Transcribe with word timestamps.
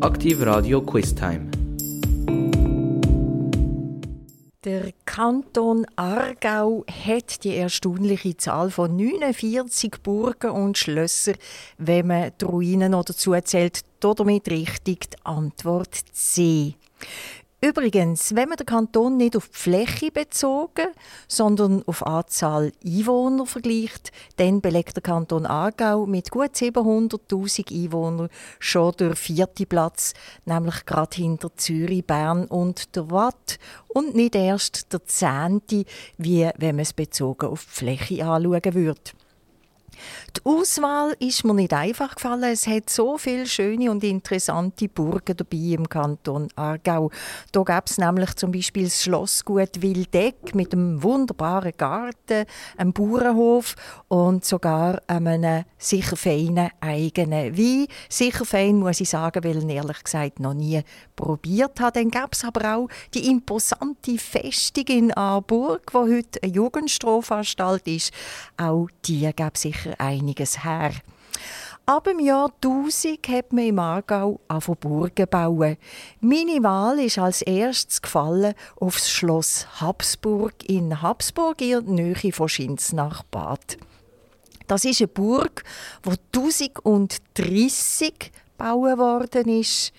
Aktiv 0.00 0.40
Radio 0.42 0.80
Quiz 0.80 1.12
Time. 1.12 1.50
Der 4.62 4.92
Kanton 5.04 5.86
Aargau 5.96 6.84
hat 6.86 7.42
die 7.42 7.56
erstaunliche 7.56 8.36
Zahl 8.36 8.70
von 8.70 8.94
49 8.94 9.96
Burgen 10.00 10.50
und 10.52 10.78
Schlösser, 10.78 11.32
wenn 11.78 12.06
man 12.06 12.30
die 12.40 12.44
Ruinen 12.44 12.92
noch 12.92 13.06
dazu 13.06 13.34
zählt. 13.42 13.80
Damit 13.98 14.48
richtig 14.48 15.10
die 15.10 15.16
Antwort 15.24 15.96
C. 16.12 16.74
Übrigens, 17.60 18.36
wenn 18.36 18.48
man 18.48 18.56
den 18.56 18.66
Kanton 18.66 19.16
nicht 19.16 19.36
auf 19.36 19.48
die 19.48 19.58
Fläche 19.58 20.12
bezogen, 20.12 20.86
sondern 21.26 21.82
auf 21.88 21.98
die 21.98 22.06
Anzahl 22.06 22.72
Einwohner 22.84 23.46
vergleicht, 23.46 24.12
dann 24.36 24.60
belegt 24.60 24.94
der 24.94 25.02
Kanton 25.02 25.44
Aargau 25.44 26.06
mit 26.06 26.30
gut 26.30 26.54
700.000 26.54 27.72
Einwohnern 27.72 28.28
schon 28.60 28.92
den 28.92 29.16
vierten 29.16 29.66
Platz, 29.66 30.14
nämlich 30.44 30.86
gerade 30.86 31.16
hinter 31.16 31.50
Zürich, 31.56 32.06
Bern 32.06 32.44
und 32.44 32.94
der 32.94 33.10
Watt 33.10 33.58
und 33.88 34.14
nicht 34.14 34.36
erst 34.36 34.92
der 34.92 35.04
zehnte, 35.06 35.84
wie 36.16 36.48
wenn 36.58 36.76
man 36.76 36.84
es 36.84 36.92
bezogen 36.92 37.48
auf 37.48 37.64
die 37.64 37.70
Fläche 37.70 38.24
anschauen 38.24 38.74
würde. 38.74 39.00
Die 40.38 40.44
Auswahl 40.44 41.16
ist 41.18 41.44
mir 41.44 41.54
nicht 41.54 41.72
einfach 41.72 42.14
gefallen. 42.14 42.44
Es 42.44 42.68
hat 42.68 42.90
so 42.90 43.18
viele 43.18 43.46
schöne 43.46 43.90
und 43.90 44.04
interessante 44.04 44.88
Burgen 44.88 45.36
dabei 45.36 45.74
im 45.74 45.88
Kanton 45.88 46.46
Aargau. 46.54 47.10
Da 47.50 47.62
gab 47.62 47.88
es 47.88 47.98
nämlich 47.98 48.36
zum 48.36 48.52
Beispiel 48.52 48.84
das 48.84 49.02
Schlossgut 49.02 49.82
Wildeck 49.82 50.54
mit 50.54 50.72
einem 50.72 51.02
wunderbaren 51.02 51.72
Garten, 51.76 52.46
einem 52.76 52.92
Bauernhof 52.92 53.74
und 54.06 54.44
sogar 54.44 55.02
einem 55.08 55.64
sicher 55.76 56.16
feinen 56.16 56.70
eigenen 56.80 57.58
Wein. 57.58 57.88
Sicher 58.08 58.44
fein 58.44 58.76
muss 58.76 59.00
ich 59.00 59.10
sagen, 59.10 59.42
weil 59.42 59.58
ich 59.58 59.76
ehrlich 59.76 60.04
gesagt 60.04 60.38
noch 60.38 60.54
nie 60.54 60.82
probiert 61.16 61.80
habe. 61.80 61.98
Dann 61.98 62.10
gab 62.10 62.34
es 62.34 62.44
aber 62.44 62.76
auch 62.76 62.88
die 63.12 63.28
imposante 63.28 64.18
Festung 64.18 64.84
in 64.86 65.12
Aarburg, 65.12 65.92
wo 65.92 66.02
heute 66.02 66.40
eine 66.44 66.52
Jugendstrafanstalt 66.52 67.88
ist. 67.88 68.12
Auch 68.56 68.86
die 69.04 69.28
gab 69.34 69.56
sicher 69.56 69.98
einiges 70.28 70.64
her. 70.64 70.92
Ab 71.86 72.04
dem 72.04 72.20
Jahr 72.20 72.52
1000 72.62 73.28
hat 73.28 73.52
man 73.52 73.64
im 73.64 73.78
Aargau 73.78 74.40
auf 74.48 74.66
Burgen 74.78 75.26
bauen. 75.26 75.78
Meine 76.20 76.62
Wahl 76.62 76.98
ist 76.98 77.18
als 77.18 77.40
erstes 77.40 78.02
gefallen 78.02 78.52
auf 78.78 78.96
das 78.96 79.10
Schloss 79.10 79.66
Habsburg 79.80 80.68
in 80.68 81.00
Habsburg 81.00 81.62
in 81.62 81.70
der 81.70 81.80
Nähe 81.82 82.32
von 82.32 82.48
Schinznach 82.48 83.22
Bad. 83.30 83.78
Das 84.66 84.84
ist 84.84 85.00
eine 85.00 85.08
Burg, 85.08 85.64
die 86.04 86.38
1030 86.38 88.32
gebaut 88.58 88.98
worden 88.98 89.48
ist. 89.48 89.94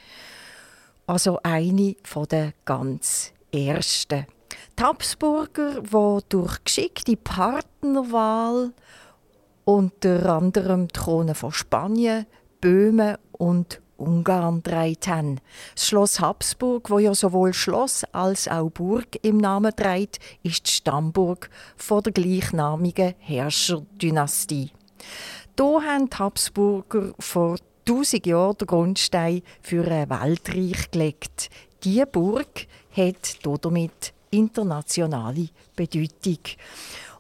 Also 1.08 1.40
eine 1.42 1.96
der 2.30 2.54
ganz 2.66 3.32
ersten. 3.52 4.28
Die 4.78 4.84
Habsburger, 4.84 5.82
die 5.82 6.24
durch 6.30 6.64
geschickte 6.64 7.18
Partnerwahl 7.18 8.74
unter 9.70 10.26
anderem 10.26 10.88
die 10.88 11.00
Krone 11.00 11.36
von 11.36 11.52
Spanien, 11.52 12.26
Böhmen 12.60 13.18
und 13.34 13.80
Ungarn 13.98 14.64
trägt 14.64 15.08
haben. 15.08 15.40
Das 15.76 15.86
Schloss 15.86 16.20
Habsburg, 16.20 16.90
wo 16.90 16.98
ja 16.98 17.14
sowohl 17.14 17.54
Schloss 17.54 18.04
als 18.12 18.48
auch 18.48 18.72
Burg 18.72 19.20
im 19.22 19.38
Namen 19.38 19.76
trägt, 19.76 20.18
ist 20.42 20.66
die 20.66 20.72
Stammburg 20.72 21.52
von 21.78 22.02
der 22.02 22.14
gleichnamigen 22.14 23.14
Herrscherdynastie. 23.20 24.72
Hier 25.56 25.82
haben 25.86 26.10
die 26.10 26.18
Habsburger 26.18 27.14
vor 27.20 27.58
1000 27.88 28.26
Jahren 28.26 28.58
den 28.58 28.68
Grundstein 28.68 29.44
für 29.62 29.86
ein 29.86 30.10
Weltreich 30.10 30.90
gelegt. 30.90 31.52
Diese 31.84 32.08
Burg 32.08 32.66
hat 32.92 33.38
damit 33.46 34.14
internationale 34.32 35.50
Bedeutung. 35.76 36.40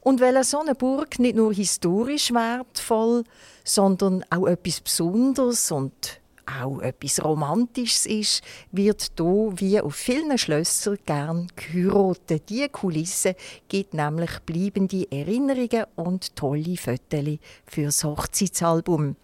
Und 0.02 0.22
weil 0.22 0.42
so 0.44 0.60
eine 0.60 0.76
Burg 0.76 1.20
nicht 1.20 1.36
nur 1.36 1.54
historisch 1.54 2.34
wertvoll, 2.34 3.24
sondern 3.64 4.24
auch 4.30 4.48
etwas 4.48 4.82
Besonderes 4.82 5.72
und 5.72 6.20
auch 6.62 6.80
etwas 6.80 7.24
Romantisches 7.24 8.06
ist, 8.06 8.42
wird 8.72 9.12
hier 9.18 9.52
wie 9.56 9.80
auf 9.80 9.96
vielen 9.96 10.38
Schlössern 10.38 10.98
gern 11.06 11.48
geheiratet. 11.56 12.50
Diese 12.50 12.70
Kulisse 12.70 13.36
gibt 13.68 13.94
nämlich 13.94 14.40
bleibende 14.46 15.08
Erinnerungen 15.12 15.86
und 15.96 16.36
tolle 16.36 16.78
Fotos 16.78 17.38
fürs 17.66 18.04
Hochzeitsalbum. 18.04 19.16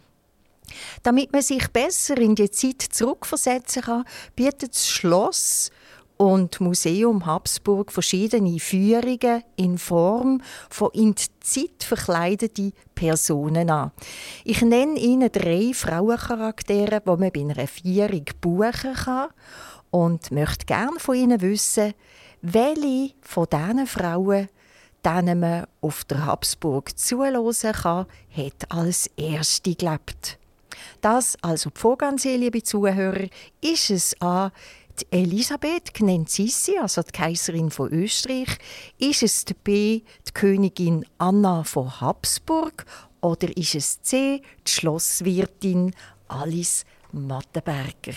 Damit 1.04 1.32
man 1.32 1.42
sich 1.42 1.68
besser 1.70 2.18
in 2.18 2.36
die 2.36 2.50
Zeit 2.50 2.82
zurückversetzen 2.82 3.84
kann, 3.84 4.06
bietet 4.36 4.74
das 4.74 4.88
Schloss 4.88 5.72
und 6.18 6.60
Museum 6.62 7.26
Habsburg 7.26 7.92
verschiedene 7.92 8.60
Führungen 8.60 9.44
in 9.56 9.78
Form 9.78 10.42
von 10.70 10.92
in 10.94 11.16
die 11.16 11.26
Zeit 11.42 11.84
verkleideten 11.84 12.74
Personen 12.94 13.70
an. 13.70 13.92
Ich 14.44 14.62
nenne 14.62 15.00
Ihnen 15.00 15.32
drei 15.32 15.72
Frauencharaktere, 15.74 17.02
die 17.02 17.10
man 17.10 17.32
bei 17.32 17.42
einer 17.42 17.68
Führung 17.68 18.26
buchen 18.42 18.94
kann 18.94 19.30
und 19.92 20.32
möchte 20.32 20.66
gerne 20.66 21.00
von 21.00 21.16
Ihnen 21.16 21.42
wissen, 21.42 21.94
welche 22.42 23.14
von 23.22 23.48
diesen 23.52 23.88
Frauen 23.88 24.48
denen 25.06 25.40
man 25.40 25.68
auf 25.82 26.04
der 26.06 26.26
Habsburg 26.26 26.98
zuhören 26.98 27.74
kann, 27.74 28.08
hat 28.36 28.72
als 28.72 29.08
erste 29.16 29.76
gelebt. 29.76 30.40
Das 31.02 31.38
also 31.42 31.70
die 31.70 31.80
Vorganzie, 31.80 32.38
liebe 32.38 32.64
Zuhörer, 32.64 33.28
ist 33.62 33.90
es 33.92 34.20
an 34.22 34.52
die 35.00 35.06
Elisabeth, 35.12 35.94
genannt 35.94 36.30
Sissi, 36.30 36.78
also 36.78 37.02
die 37.02 37.12
Kaiserin 37.12 37.72
von 37.72 37.92
Österreich, 37.92 38.58
ist 38.98 39.24
es 39.24 39.46
die 39.46 39.54
B, 39.54 40.02
die 40.28 40.32
Königin 40.34 41.06
Anna 41.18 41.64
von 41.64 42.00
Habsburg 42.02 42.86
oder 43.22 43.56
ist 43.58 43.76
es 43.76 44.02
C, 44.02 44.42
die 44.66 44.72
Schlosswirtin 44.72 45.94
Alice 46.28 46.86
Mattenberger? 47.12 48.14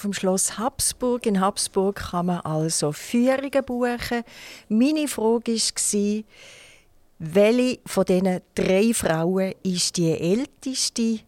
Auf 0.00 0.04
dem 0.04 0.14
Schloss 0.14 0.56
Habsburg 0.56 1.26
in 1.26 1.40
Habsburg 1.40 1.96
kann 1.96 2.24
man 2.24 2.40
also 2.40 2.90
Führungen 2.90 3.62
buchen. 3.66 4.24
Meine 4.70 5.06
Frage 5.06 5.52
war, 5.52 6.24
welche 7.18 7.78
von 7.84 8.04
diesen 8.06 8.40
drei 8.54 8.94
Frauen 8.94 9.52
ist 9.62 9.98
die 9.98 10.18
älteste? 10.18 11.20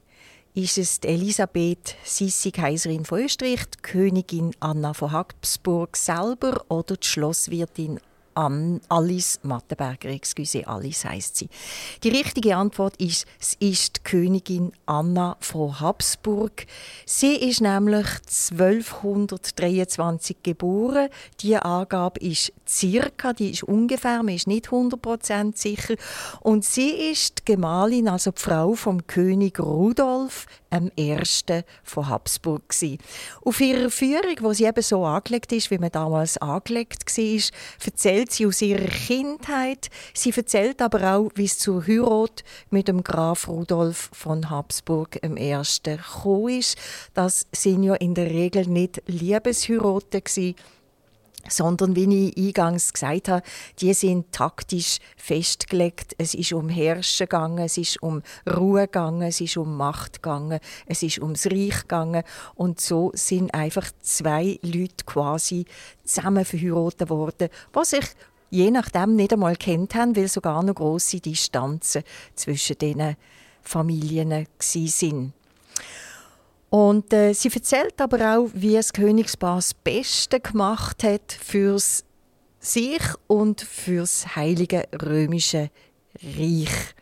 Ist 0.54 0.78
es 0.78 0.98
die 1.00 1.08
Elisabeth 1.08 1.96
Sissi, 2.02 2.50
Kaiserin 2.50 3.04
von 3.04 3.20
Österreich, 3.20 3.60
die 3.66 3.82
Königin 3.82 4.52
Anna 4.60 4.94
von 4.94 5.12
Habsburg 5.12 5.94
selber 5.94 6.64
oder 6.70 6.96
die 6.96 7.06
Schlosswirtin 7.06 8.00
an 8.34 8.80
Alice 8.88 9.38
Mattenberger, 9.42 10.08
excuse, 10.10 10.66
Alice 10.66 11.04
heißt 11.04 11.36
sie. 11.36 11.48
Die 12.02 12.08
richtige 12.10 12.56
Antwort 12.56 12.96
ist, 12.96 13.26
es 13.40 13.54
ist 13.60 13.98
die 13.98 14.02
Königin 14.02 14.72
Anna 14.86 15.36
von 15.40 15.80
Habsburg. 15.80 16.66
Sie 17.06 17.36
ist 17.36 17.60
nämlich 17.60 18.06
1223 18.52 20.36
geboren. 20.42 21.08
Die 21.40 21.56
Angabe 21.56 22.20
ist 22.20 22.52
circa, 22.68 23.32
die 23.32 23.50
ist 23.50 23.62
ungefähr, 23.64 24.22
man 24.22 24.34
ist 24.34 24.46
nicht 24.46 24.68
100% 24.68 25.56
sicher. 25.56 25.94
Und 26.40 26.64
sie 26.64 27.10
ist 27.10 27.40
die 27.40 27.52
Gemahlin, 27.52 28.08
also 28.08 28.30
die 28.30 28.40
Frau 28.40 28.74
vom 28.74 29.06
König 29.06 29.60
Rudolf 29.60 30.46
I. 30.72 31.16
von 31.82 32.08
Habsburg. 32.08 32.68
Gewesen. 32.68 32.98
Auf 33.44 33.60
ihrer 33.60 33.90
Führung, 33.90 34.36
wo 34.40 34.52
sie 34.52 34.64
eben 34.64 34.82
so 34.82 35.04
angelegt 35.04 35.52
ist, 35.52 35.70
wie 35.70 35.78
man 35.78 35.90
damals 35.90 36.38
angelegt 36.38 37.04
war, 37.06 37.42
erzählt 37.84 38.32
sie 38.32 38.46
aus 38.46 38.62
ihrer 38.62 38.86
Kindheit. 38.86 39.90
Sie 40.14 40.32
erzählt 40.34 40.80
aber 40.80 41.14
auch, 41.14 41.30
wie 41.34 41.44
es 41.44 41.58
zur 41.58 41.86
Heirat 41.86 42.44
mit 42.70 42.88
dem 42.88 43.02
Graf 43.02 43.48
Rudolf 43.48 44.10
von 44.12 44.50
Habsburg 44.50 45.16
I. 45.24 45.56
gekommen 45.82 46.58
ist. 46.58 46.78
Das 47.14 47.46
sind 47.52 47.82
ja 47.82 47.94
in 47.94 48.14
der 48.14 48.30
Regel 48.30 48.66
nicht 48.66 49.02
Liebesheiraten 49.06 50.24
gewesen, 50.24 50.54
sondern 51.48 51.96
wie 51.96 52.28
ich 52.30 52.36
eingangs 52.36 52.92
gesagt 52.92 53.28
habe, 53.28 53.42
die 53.80 53.94
sind 53.94 54.32
taktisch 54.32 54.98
festgelegt. 55.16 56.14
Es 56.18 56.34
ist 56.34 56.52
um 56.52 56.68
Herrschen 56.68 57.26
gegangen, 57.26 57.64
es 57.64 57.78
ist 57.78 58.02
um 58.02 58.22
Ruhe 58.48 58.82
gegangen, 58.82 59.22
es 59.22 59.40
ist 59.40 59.56
um 59.56 59.76
Macht 59.76 60.22
gegangen, 60.22 60.60
es 60.86 61.02
ist 61.02 61.18
ums 61.18 61.46
Reich 61.46 61.82
gegangen 61.82 62.22
und 62.54 62.80
so 62.80 63.10
sind 63.14 63.54
einfach 63.54 63.90
zwei 64.02 64.58
Leute 64.62 65.04
quasi 65.04 65.64
zusammen 66.04 66.44
verheiratet 66.44 67.10
worden, 67.10 67.48
was 67.72 67.90
sich 67.90 68.04
je 68.50 68.70
nachdem 68.70 69.16
nicht 69.16 69.32
einmal 69.32 69.56
kennt 69.56 69.94
haben, 69.94 70.14
weil 70.14 70.28
sogar 70.28 70.62
noch 70.62 70.74
große 70.74 71.20
Distanzen 71.20 72.02
zwischen 72.34 72.76
diesen 72.78 73.16
Familien 73.62 74.46
sind. 74.58 75.32
Und 76.72 77.12
äh, 77.12 77.34
sie 77.34 77.50
erzählt 77.52 78.00
aber 78.00 78.38
auch, 78.38 78.48
wie 78.54 78.72
das 78.72 78.94
Königspaar 78.94 79.56
das 79.56 79.74
Beste 79.74 80.40
gemacht 80.40 81.04
hat 81.04 81.30
fürs 81.30 82.02
sich 82.60 83.02
und 83.26 83.60
fürs 83.60 84.36
Heilige 84.36 84.84
Römische 85.02 85.68
Reich. 86.38 86.94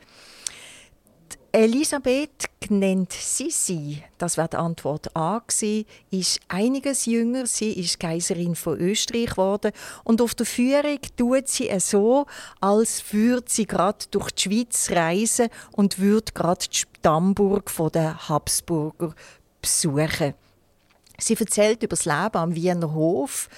Elisabeth, 1.53 2.47
genannt 2.59 3.13
Sisi, 3.13 4.03
das 4.19 4.39
war 4.39 4.49
die 4.49 4.57
Antwort 4.57 5.17
A, 5.17 5.41
ist 6.11 6.41
einiges 6.49 7.07
jünger. 7.07 7.47
Sie 7.47 7.73
ist 7.73 8.01
Kaiserin 8.01 8.57
von 8.57 8.79
Österreich 8.79 9.31
geworden. 9.31 9.73
Und 10.03 10.21
auf 10.21 10.35
der 10.35 10.47
Führung 10.47 10.99
tut 11.17 11.47
sie 11.49 11.69
es 11.69 11.91
so, 11.91 12.27
als 12.61 13.05
würde 13.13 13.47
sie 13.49 13.67
gerade 13.67 14.05
durch 14.11 14.33
die 14.33 14.43
Schweiz 14.43 14.91
reisen 14.91 15.49
und 15.73 16.01
würde 16.01 16.33
gerade 16.33 16.67
die 16.69 16.77
Stammburg 16.77 17.73
der 17.93 18.29
Habsburger 18.29 19.15
besuchen. 19.61 20.35
Sie 21.19 21.35
erzählt 21.35 21.83
über 21.83 21.97
das 21.97 22.05
Leben 22.05 22.37
am 22.37 22.55
Wiener 22.55 22.95
Hof. 22.95 23.49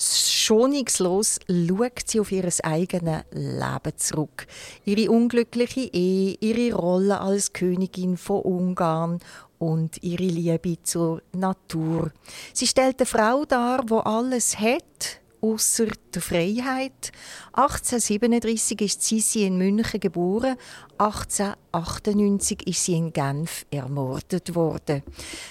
Schonungslos 0.00 1.40
schaut 1.48 2.02
sie 2.06 2.20
auf 2.20 2.30
ihr 2.30 2.48
eigenes 2.62 3.22
Leben 3.32 3.96
zurück. 3.96 4.46
Ihre 4.84 5.10
unglückliche 5.10 5.90
Ehe, 5.92 6.36
ihre 6.40 6.76
Rolle 6.76 7.20
als 7.20 7.52
Königin 7.52 8.16
von 8.16 8.42
Ungarn 8.42 9.18
und 9.58 10.02
ihre 10.02 10.22
Liebe 10.22 10.80
zur 10.84 11.22
Natur. 11.32 12.12
Sie 12.52 12.68
stellt 12.68 13.00
eine 13.00 13.06
Frau 13.06 13.44
dar, 13.44 13.82
wo 13.88 13.98
alles 13.98 14.58
hat, 14.60 15.20
außer 15.40 15.86
der 16.14 16.22
Freiheit. 16.22 17.12
1837 17.52 18.80
ist 18.80 19.02
Sisi 19.02 19.44
in 19.44 19.58
München 19.58 20.00
geboren, 20.00 20.56
1898 20.98 22.66
ist 22.66 22.84
sie 22.84 22.96
in 22.96 23.12
Genf 23.12 23.64
ermordet 23.70 24.54
worden. 24.54 25.02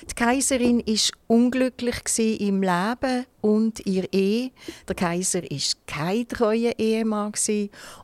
Die 0.10 0.16
Kaiserin 0.16 0.80
ist 0.82 1.14
unglücklich 1.28 1.98
im 2.40 2.62
Leben 2.62 3.26
und 3.42 3.86
ihr 3.86 4.12
Ehe. 4.12 4.52
Der 4.88 4.96
Kaiser 4.96 5.50
ist 5.50 5.88
kein 5.88 6.28
treuer 6.28 6.74
Ehemann 6.78 7.32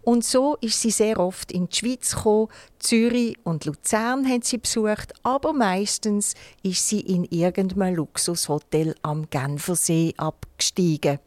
und 0.03 0.23
so 0.23 0.55
ist 0.61 0.81
sie 0.81 0.91
sehr 0.91 1.19
oft 1.19 1.51
in 1.51 1.67
die 1.67 1.75
Schweiz 1.75 2.15
gekommen. 2.15 2.47
Zürich 2.79 3.37
und 3.43 3.65
Luzern 3.65 4.27
hat 4.29 4.45
sie 4.45 4.57
besucht, 4.57 5.13
aber 5.23 5.53
meistens 5.53 6.33
ist 6.63 6.87
sie 6.87 7.01
in 7.01 7.25
irgendeinem 7.25 7.95
Luxushotel 7.95 8.95
am 9.01 9.29
Genfersee 9.29 10.13
abgestiegen. 10.17 11.19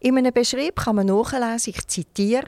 In 0.00 0.18
einem 0.18 0.32
Beschrieb 0.32 0.76
kann 0.76 0.96
man 0.96 1.06
nachlesen, 1.06 1.74
ich 1.74 1.86
zitiere, 1.86 2.46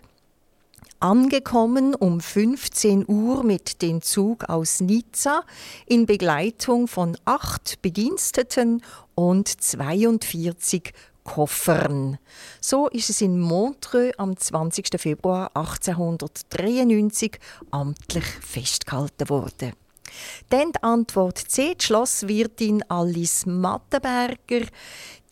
angekommen 1.00 1.94
um 1.94 2.20
15 2.20 3.04
Uhr 3.08 3.44
mit 3.44 3.82
dem 3.82 4.02
Zug 4.02 4.48
aus 4.48 4.80
Nizza 4.80 5.44
in 5.86 6.06
Begleitung 6.06 6.88
von 6.88 7.16
acht 7.24 7.80
Bediensteten 7.82 8.82
und 9.14 9.48
42 9.48 10.92
Koffern. 11.24 12.18
So 12.60 12.88
ist 12.88 13.10
es 13.10 13.20
in 13.20 13.38
Montreux 13.38 14.18
am 14.18 14.36
20. 14.36 14.88
Februar 14.98 15.50
1893 15.54 17.38
amtlich 17.70 18.24
festgehalten 18.24 19.28
worden. 19.28 19.72
Dann 20.50 20.72
die 20.72 20.82
Antwort 20.82 21.38
C, 21.38 21.74
die 21.74 21.84
Schlosswirtin 21.84 22.84
Alice 22.88 23.46
Mattenberger. 23.46 24.66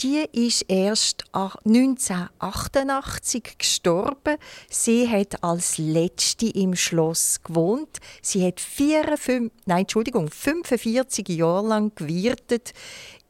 Die 0.01 0.27
ist 0.33 0.65
erst 0.69 1.25
1988 1.33 3.59
gestorben. 3.59 4.37
Sie 4.69 5.09
hat 5.09 5.43
als 5.43 5.79
letzte 5.79 6.49
im 6.49 6.77
Schloss 6.77 7.43
gewohnt. 7.43 7.99
Sie 8.21 8.47
hat 8.47 8.61
45, 8.61 9.51
nein, 9.65 9.81
Entschuldigung, 9.81 10.31
45 10.31 11.27
Jahre 11.29 11.67
lang 11.67 11.95
gewirtet 11.95 12.75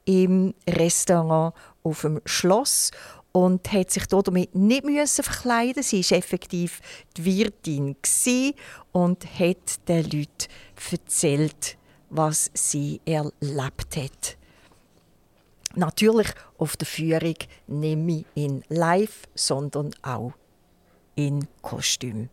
im 0.06 0.54
Restaurant 0.69 1.54
auf 1.82 2.00
dem 2.00 2.20
Schloss 2.25 2.90
und 3.37 3.71
hat 3.71 3.91
sich 3.91 4.06
damit 4.06 4.55
nicht 4.55 4.87
müssen 4.87 5.23
verkleiden. 5.23 5.83
Sie 5.83 6.00
ist 6.00 6.11
effektiv 6.11 6.81
die 7.19 7.25
Wirtin 7.27 7.94
und 8.93 9.27
hat 9.38 9.87
den 9.87 10.05
Leuten 10.05 10.49
erzählt, 10.91 11.77
was 12.09 12.50
sie 12.55 12.99
erlebt 13.05 13.94
hat. 13.99 14.38
Natürlich 15.75 16.29
auf 16.56 16.79
der 16.79 16.87
Führung 16.87 17.37
nicht 17.67 18.25
in 18.35 18.65
live, 18.71 19.29
sondern 19.35 19.91
auch 20.00 20.33
in 21.15 21.47
Kostüm. 21.61 22.31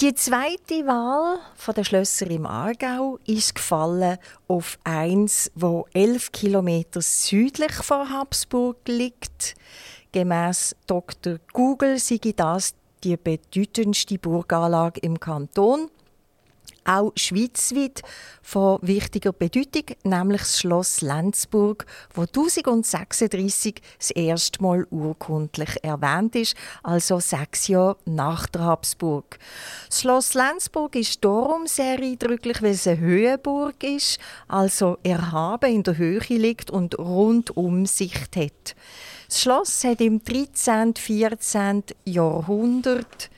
Die 0.00 0.14
zweite 0.14 0.86
Wahl 0.86 1.40
von 1.56 1.74
der 1.74 1.82
Schlösser 1.82 2.30
im 2.30 2.46
Aargau 2.46 3.18
ist 3.26 3.56
gefallen 3.56 4.16
auf 4.46 4.78
eins, 4.84 5.50
wo 5.56 5.88
elf 5.92 6.30
Kilometer 6.30 7.02
südlich 7.02 7.72
von 7.72 8.08
Habsburg 8.08 8.76
liegt. 8.86 9.56
Gemäß 10.12 10.76
Dr. 10.86 11.38
Google 11.52 11.98
sei 11.98 12.20
das 12.36 12.76
die 13.02 13.16
bedeutendste 13.16 14.18
Burganlage 14.18 15.00
im 15.00 15.18
Kanton 15.18 15.90
auch 16.84 17.12
schweizweit 17.16 18.02
von 18.42 18.78
wichtiger 18.82 19.32
Bedeutung, 19.32 19.96
nämlich 20.04 20.40
das 20.42 20.60
Schloss 20.60 21.00
Lenzburg, 21.00 21.86
wo 22.14 22.22
1036 22.22 23.80
das 23.98 24.10
erste 24.10 24.62
Mal 24.62 24.86
urkundlich 24.90 25.82
erwähnt 25.82 26.36
ist, 26.36 26.56
also 26.82 27.20
sechs 27.20 27.68
Jahre 27.68 27.96
nach 28.04 28.46
der 28.46 28.62
Habsburg. 28.62 29.38
Das 29.88 30.00
Schloss 30.00 30.34
Lenzburg 30.34 30.96
ist 30.96 31.24
darum 31.24 31.66
sehr 31.66 31.98
eindrücklich, 31.98 32.62
weil 32.62 32.72
es 32.72 32.86
eine 32.86 32.98
Höhenburg 32.98 33.82
ist, 33.82 34.18
also 34.48 34.98
erhaben 35.02 35.72
in 35.72 35.82
der 35.82 35.96
Höhe 35.96 36.20
liegt 36.28 36.70
und 36.70 36.98
rundum 36.98 37.86
Sicht 37.86 38.36
hat. 38.36 38.74
Das 39.28 39.40
Schloss 39.40 39.84
hat 39.84 40.00
im 40.00 40.22
13. 40.22 40.92
und 40.92 40.98
14. 40.98 41.84
Jahrhundert 42.04 43.30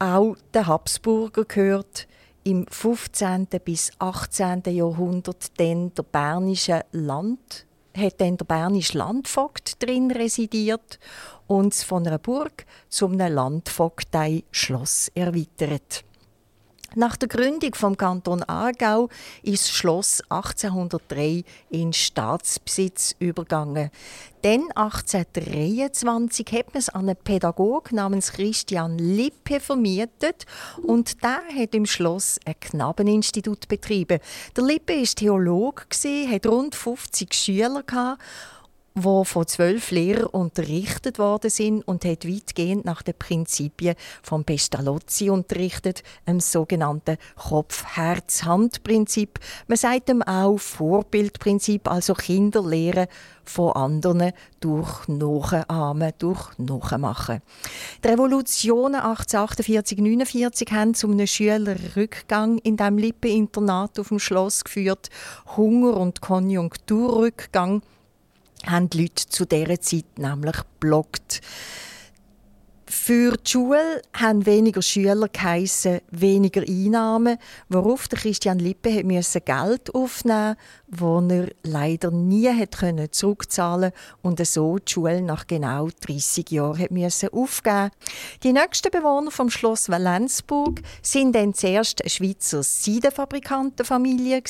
auch 0.00 0.36
den 0.52 0.66
Habsburger 0.66 1.44
gehört 1.44 2.08
im 2.48 2.66
15. 2.66 3.46
bis 3.62 3.92
18. 3.98 4.62
Jahrhundert 4.68 5.60
dann 5.60 5.92
der 5.92 6.02
bernische 6.02 6.82
Land 6.92 7.66
hat 7.94 8.20
dann 8.22 8.38
der 8.38 8.46
bernische 8.46 8.96
Landvogt 8.96 9.82
drin 9.82 10.10
residiert 10.10 10.98
und 11.46 11.74
von 11.74 12.06
einer 12.06 12.18
Burg 12.18 12.64
zum 12.88 13.18
Landvogtei 13.18 14.44
Schloss 14.50 15.10
erweitert. 15.14 16.04
Nach 16.94 17.16
der 17.16 17.28
Gründung 17.28 17.74
vom 17.74 17.98
Kanton 17.98 18.42
Aargau 18.44 19.10
ist 19.42 19.64
das 19.64 19.70
Schloss 19.70 20.22
1803 20.30 21.44
in 21.68 21.92
Staatsbesitz 21.92 23.14
übergangen. 23.18 23.90
Dann 24.40 24.62
1823 24.74 26.46
hat 26.52 26.72
man 26.72 26.78
es 26.78 26.88
an 26.88 27.08
einen 27.08 27.16
Pädagogen 27.16 27.96
namens 27.96 28.32
Christian 28.32 28.96
Lippe 28.96 29.60
vermietet 29.60 30.46
und 30.82 31.22
der 31.22 31.42
hat 31.54 31.74
im 31.74 31.84
Schloss 31.84 32.40
ein 32.46 32.58
Knabeninstitut 32.58 33.68
betrieben. 33.68 34.20
Der 34.56 34.64
Lippe 34.64 34.94
ist 34.94 35.18
Theologe 35.18 35.82
hat 36.30 36.46
rund 36.46 36.74
50 36.74 37.34
Schüler 37.34 37.82
gehabt 37.82 38.22
wo 39.04 39.24
von 39.24 39.46
zwölf 39.46 39.90
Lehrern 39.90 40.26
unterrichtet 40.26 41.18
worden 41.18 41.50
sind 41.50 41.86
und 41.86 42.04
hat 42.04 42.28
weitgehend 42.28 42.84
nach 42.84 43.02
den 43.02 43.14
Prinzipien 43.18 43.94
von 44.22 44.44
Pestalozzi 44.44 45.30
unterrichtet, 45.30 46.02
einem 46.26 46.40
sogenannten 46.40 47.16
Kopf-Herz-Hand-Prinzip. 47.36 49.38
Man 49.66 49.76
sagt 49.76 50.08
ihm 50.08 50.22
auch 50.22 50.58
Vorbildprinzip, 50.58 51.90
also 51.90 52.14
Kinder 52.14 52.62
lehren 52.62 53.08
von 53.44 53.72
anderen 53.72 54.32
durch 54.60 55.08
Nachahmen, 55.08 56.12
durch 56.18 56.58
Nachmachen. 56.58 57.40
Die 58.04 58.08
Revolutionen 58.08 59.00
1848-49 59.00 60.72
haben 60.72 60.94
zu 60.94 61.10
einem 61.10 61.26
Schülerrückgang 61.26 62.58
in 62.58 62.76
dem 62.76 62.98
Lippe-Internat 62.98 63.98
auf 63.98 64.08
dem 64.08 64.18
Schloss 64.18 64.64
geführt, 64.64 65.08
Hunger 65.56 65.96
und 65.96 66.20
Konjunkturrückgang 66.20 67.82
haben 68.66 68.90
die 68.90 69.02
Leute 69.02 69.28
zu 69.28 69.44
dieser 69.44 69.80
Zeit 69.80 70.18
nämlich 70.18 70.56
blockt. 70.80 71.40
Für 72.90 73.36
die 73.36 73.50
Schule 73.50 74.02
haben 74.14 74.46
weniger 74.46 74.80
Schüler 74.80 75.28
geheissen, 75.28 76.00
weniger 76.10 76.62
Einnahmen, 76.62 77.36
worauf 77.68 78.08
Christian 78.08 78.58
Lippe 78.58 78.90
Geld 79.44 79.94
aufnehmen 79.94 80.56
wo 80.90 81.20
er 81.28 81.48
leider 81.64 82.10
nie 82.10 82.48
hat 82.48 82.78
können 82.78 83.12
zurückzahlen 83.12 83.92
und 84.22 84.44
so 84.46 84.78
die 84.78 84.92
Schule 84.92 85.20
nach 85.20 85.46
genau 85.46 85.88
30 86.00 86.50
Jahren 86.50 86.78
hat 86.78 86.90
müssen 86.90 87.28
aufgeben. 87.30 87.90
Die 88.42 88.52
nächsten 88.52 88.90
Bewohner 88.90 89.30
vom 89.30 89.50
Schloss 89.50 89.88
Valenzburg 89.88 90.80
sind 91.02 91.34
dann 91.34 91.54
zuerst 91.54 92.02
eine 92.02 92.10
Schweizer 92.10 92.62
Seidenfabrikantenfamilie 92.62 94.42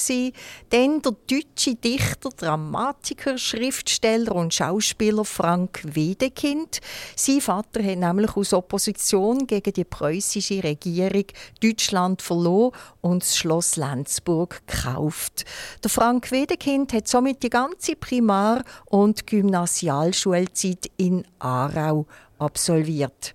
dann 0.70 1.02
der 1.02 1.12
deutsche 1.26 1.74
Dichter, 1.74 2.30
Dramatiker, 2.30 3.38
Schriftsteller 3.38 4.34
und 4.34 4.54
Schauspieler 4.54 5.24
Frank 5.24 5.80
Wedekind. 5.84 6.80
Sein 7.16 7.40
Vater 7.40 7.82
hat 7.82 7.98
nämlich 7.98 8.36
aus 8.36 8.52
Opposition 8.52 9.46
gegen 9.46 9.72
die 9.72 9.84
preußische 9.84 10.62
Regierung 10.62 11.24
Deutschland 11.62 12.22
verloren 12.22 12.72
und 13.00 13.22
das 13.22 13.36
Schloss 13.36 13.76
Lenzburg 13.76 14.62
gekauft. 14.66 15.44
Der 15.82 15.90
Frank 15.90 16.27
Wedekind 16.32 16.92
hat 16.92 17.08
somit 17.08 17.42
die 17.42 17.50
ganze 17.50 17.96
Primar- 17.96 18.62
und 18.86 19.26
Gymnasialschulzeit 19.26 20.90
in 20.96 21.24
Aarau 21.38 22.06
absolviert. 22.38 23.34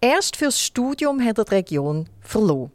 Erst 0.00 0.36
fürs 0.36 0.60
Studium 0.60 1.22
hat 1.24 1.38
er 1.38 1.44
die 1.44 1.54
Region 1.54 2.08
verloren. 2.20 2.72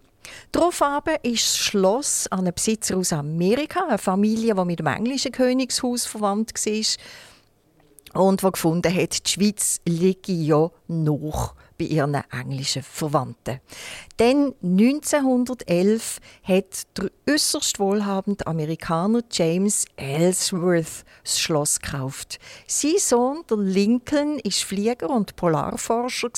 Daraufhin 0.52 1.16
ist 1.24 1.44
das 1.44 1.58
Schloss 1.58 2.28
an 2.28 2.40
einen 2.40 2.54
Besitzer 2.54 2.98
aus 2.98 3.14
Amerika, 3.14 3.86
eine 3.88 3.98
Familie, 3.98 4.56
die 4.56 4.66
mit 4.66 4.80
dem 4.80 4.88
englischen 4.88 5.32
Königshaus 5.32 6.06
verwandt 6.06 6.54
war 6.54 8.24
und 8.24 8.42
die 8.42 8.52
gefunden 8.52 8.94
hat, 8.94 9.26
die 9.26 9.32
Schweiz 9.32 9.82
liege 9.86 10.32
ja 10.32 10.70
noch 10.88 11.56
bei 11.78 11.86
ihren 11.86 12.16
englischen 12.32 12.84
Verwandten. 12.84 13.60
Dann 14.18 14.54
1911 14.64 16.20
hat 16.44 16.98
der 16.98 17.10
äußerst 17.30 17.80
wohlhabende 17.80 18.48
Amerikaner 18.48 19.22
James 19.32 19.86
Ellsworth 19.96 21.04
das 21.24 21.40
Schloss 21.40 21.80
gekauft. 21.80 22.40
Sein 22.68 22.98
Sohn, 22.98 23.44
der 23.50 23.58
Lincoln, 23.58 24.40
ist 24.40 24.64
Flieger 24.64 25.10
und 25.10 25.36
Polarforscher 25.36 26.30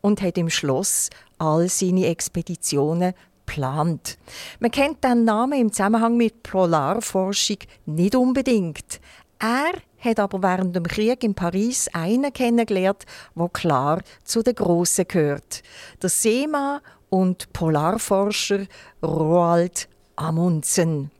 und 0.00 0.22
hat 0.22 0.38
im 0.38 0.50
Schloss 0.50 1.10
all 1.38 1.68
seine 1.68 2.06
Expeditionen 2.06 3.14
geplant. 3.46 4.18
Man 4.60 4.70
kennt 4.70 5.02
den 5.02 5.24
Namen 5.24 5.58
im 5.58 5.72
Zusammenhang 5.72 6.16
mit 6.16 6.42
Polarforschung 6.42 7.58
nicht 7.86 8.14
unbedingt. 8.14 9.00
Er 9.38 9.72
hat 9.98 10.20
aber 10.20 10.42
während 10.42 10.74
dem 10.76 10.84
Krieg 10.84 11.22
in 11.24 11.34
Paris 11.34 11.88
einen 11.92 12.32
kennengelernt, 12.32 13.04
der 13.34 13.48
klar 13.48 14.00
zu 14.24 14.42
den 14.42 14.54
Grossen 14.54 15.06
gehört. 15.08 15.62
Der 16.02 16.10
Seemann 16.10 16.80
und 17.10 17.52
Polarforscher 17.52 18.66
Roald 19.02 19.88
Amundsen. 20.16 21.10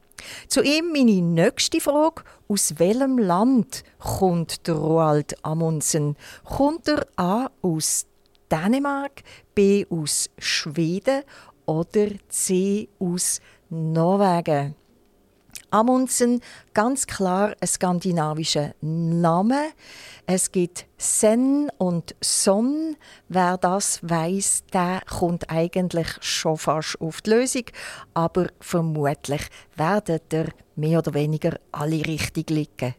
Zu 0.48 0.62
ihm 0.62 0.92
meine 0.92 1.22
nächste 1.22 1.80
Frage. 1.80 2.22
Aus 2.48 2.78
welchem 2.78 3.18
Land 3.18 3.84
kommt 3.98 4.66
der 4.66 4.74
Roald 4.74 5.44
Amundsen? 5.44 6.16
Kommt 6.44 6.88
er 6.88 7.06
A 7.16 7.50
aus 7.62 8.06
Dänemark, 8.50 9.22
B 9.54 9.86
aus 9.90 10.30
Schweden 10.38 11.22
oder 11.66 12.08
C 12.28 12.88
aus 12.98 13.40
Norwegen? 13.68 14.74
Amundsen, 15.70 16.40
ganz 16.72 17.06
klar 17.06 17.54
ein 17.60 17.66
skandinavischer 17.66 18.74
Name. 18.80 19.70
Es 20.26 20.50
gibt 20.50 20.86
Sen 20.96 21.70
und 21.78 22.14
Son. 22.22 22.96
Wer 23.28 23.58
das 23.58 24.00
weiß, 24.02 24.64
der 24.72 25.02
kommt 25.08 25.50
eigentlich 25.50 26.08
schon 26.20 26.56
fast 26.56 27.00
auf 27.00 27.20
die 27.20 27.30
Lösung. 27.30 27.64
Aber 28.14 28.46
vermutlich 28.60 29.42
werden 29.76 30.20
er 30.30 30.46
mehr 30.76 30.98
oder 30.98 31.14
weniger 31.14 31.58
alle 31.72 32.04
richtig 32.06 32.50
liegen. 32.50 32.94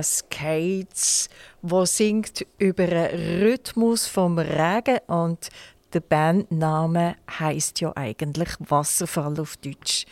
Cascades, 0.00 1.28
wo 1.60 1.84
singt 1.84 2.46
über 2.58 2.86
den 2.86 3.42
Rhythmus 3.42 4.06
vom 4.06 4.38
Regen 4.38 4.98
und 5.08 5.50
der 5.92 6.00
Bandname 6.00 7.16
heißt 7.38 7.80
ja 7.80 7.92
eigentlich 7.94 8.48
Wasserfall 8.60 9.38
auf 9.38 9.58
Deutsch. 9.58 10.06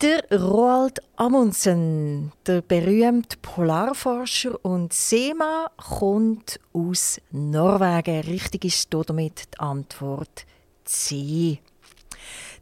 Der 0.00 0.22
Roald 0.32 1.00
Amundsen, 1.16 2.32
der 2.46 2.62
berühmte 2.62 3.36
Polarforscher 3.42 4.64
und 4.64 4.92
Seemann, 4.92 5.68
kommt 5.76 6.58
aus 6.72 7.20
Norwegen. 7.30 8.22
Richtig 8.22 8.64
ist 8.64 8.88
damit 8.92 9.54
die 9.54 9.60
Antwort 9.60 10.46
C. 10.84 11.60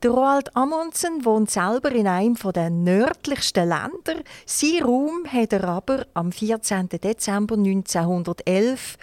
Der 0.03 0.13
Roald 0.13 0.57
Amundsen 0.57 1.27
wohnt 1.27 1.51
selber 1.51 1.93
in 1.93 2.07
einem 2.07 2.35
der 2.55 2.71
nördlichsten 2.71 3.69
Länder. 3.69 4.23
Sein 4.47 4.83
Raum 4.83 5.27
hat 5.31 5.53
er 5.53 5.65
aber 5.65 6.07
am 6.15 6.33
14. 6.33 6.89
Dezember 6.89 7.57
1911 7.57 8.97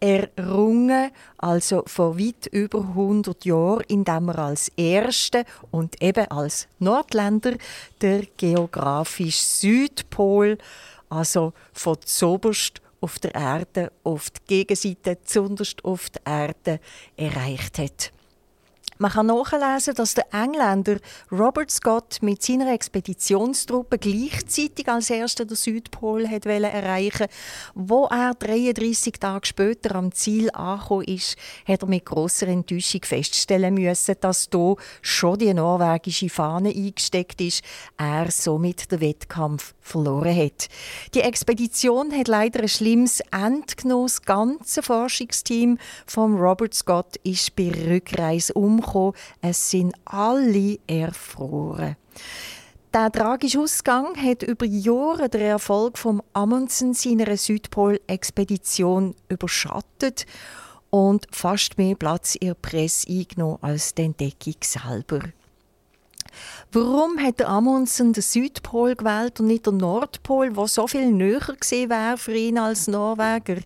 errungen, 0.00 1.10
also 1.36 1.82
vor 1.84 2.18
weit 2.18 2.46
über 2.46 2.78
100 2.78 3.44
Jahren, 3.44 3.84
indem 3.88 4.30
er 4.30 4.38
als 4.38 4.72
Erster 4.74 5.44
und 5.70 6.00
eben 6.00 6.30
als 6.30 6.66
Nordländer 6.78 7.52
der 8.00 8.22
geografische 8.38 9.44
Südpol, 9.44 10.56
also 11.10 11.52
von 11.74 11.98
zoberst 12.02 12.80
auf 13.02 13.18
der 13.18 13.34
Erde 13.34 13.92
auf 14.02 14.30
die 14.30 14.40
Gegenseite, 14.46 15.18
zunderst 15.24 15.84
auf 15.84 16.08
der 16.08 16.22
Erde, 16.24 16.80
erreicht 17.18 17.76
hat. 17.76 18.12
Man 19.00 19.12
kann 19.12 19.26
nachlesen, 19.26 19.94
dass 19.94 20.14
der 20.14 20.26
Engländer 20.32 20.96
Robert 21.30 21.70
Scott 21.70 22.18
mit 22.20 22.42
seiner 22.42 22.72
Expeditionstruppe 22.72 23.96
gleichzeitig 23.96 24.88
als 24.88 25.08
erster 25.08 25.44
den 25.44 25.56
Südpol 25.56 26.28
hat 26.28 26.46
erreichen 26.46 27.28
Wo 27.74 28.06
er 28.06 28.34
33 28.34 29.12
Tage 29.20 29.46
später 29.46 29.94
am 29.94 30.10
Ziel 30.10 30.50
angekommen 30.50 31.04
ist, 31.04 31.36
hat 31.64 31.82
er 31.82 31.88
mit 31.88 32.06
großer 32.06 32.48
Enttäuschung 32.48 33.02
feststellen 33.04 33.74
müssen, 33.74 34.16
dass 34.20 34.48
hier 34.50 34.74
schon 35.00 35.38
die 35.38 35.54
norwegische 35.54 36.28
Fahne 36.28 36.70
eingesteckt 36.70 37.40
ist, 37.40 37.62
er 37.96 38.32
somit 38.32 38.90
den 38.90 39.00
Wettkampf 39.00 39.74
verloren 39.80 40.36
hat. 40.36 40.68
Die 41.14 41.20
Expedition 41.20 42.12
hat 42.12 42.26
leider 42.26 42.62
ein 42.62 42.68
schlimmes 42.68 43.20
Ende 43.30 43.76
genommen. 43.76 44.06
Das 44.08 44.22
ganze 44.22 44.82
Forschungsteam 44.82 45.78
von 46.04 46.36
Robert 46.36 46.74
Scott 46.74 47.16
ist 47.22 47.54
bei 47.54 47.70
Rückreise 47.70 48.54
umgekommen 48.54 48.87
gekommen. 48.88 49.12
Es 49.40 49.70
sind 49.70 49.94
alle 50.04 50.78
erfroren. 50.86 51.96
Der 52.94 53.12
tragische 53.12 53.60
Ausgang 53.60 54.16
hat 54.16 54.42
über 54.42 54.64
Jahre 54.64 55.28
den 55.28 55.42
Erfolg 55.42 55.98
von 55.98 56.22
Amundsen 56.32 56.94
seiner 56.94 57.36
Südpol-Expedition 57.36 59.14
überschattet 59.28 60.24
und 60.90 61.26
fast 61.30 61.76
mehr 61.76 61.96
Platz 61.96 62.34
in 62.34 62.48
der 62.48 62.54
Presse 62.54 63.10
eingenommen 63.10 63.58
als 63.60 63.94
die 63.94 64.02
Entdeckung 64.02 64.56
selber. 64.62 65.20
Warum 66.72 67.18
hat 67.18 67.40
der 67.40 67.48
Amundsen 67.48 68.12
den 68.12 68.22
Südpol 68.22 68.94
gewählt 68.94 69.40
und 69.40 69.46
nicht 69.48 69.66
den 69.66 69.78
Nordpol, 69.78 70.56
wo 70.56 70.66
so 70.66 70.86
viel 70.86 71.10
näher 71.10 71.56
gesehen 71.58 71.90
wäre 71.90 72.16
für 72.16 72.34
ihn 72.34 72.58
als 72.58 72.86
Norweger? 72.86 73.60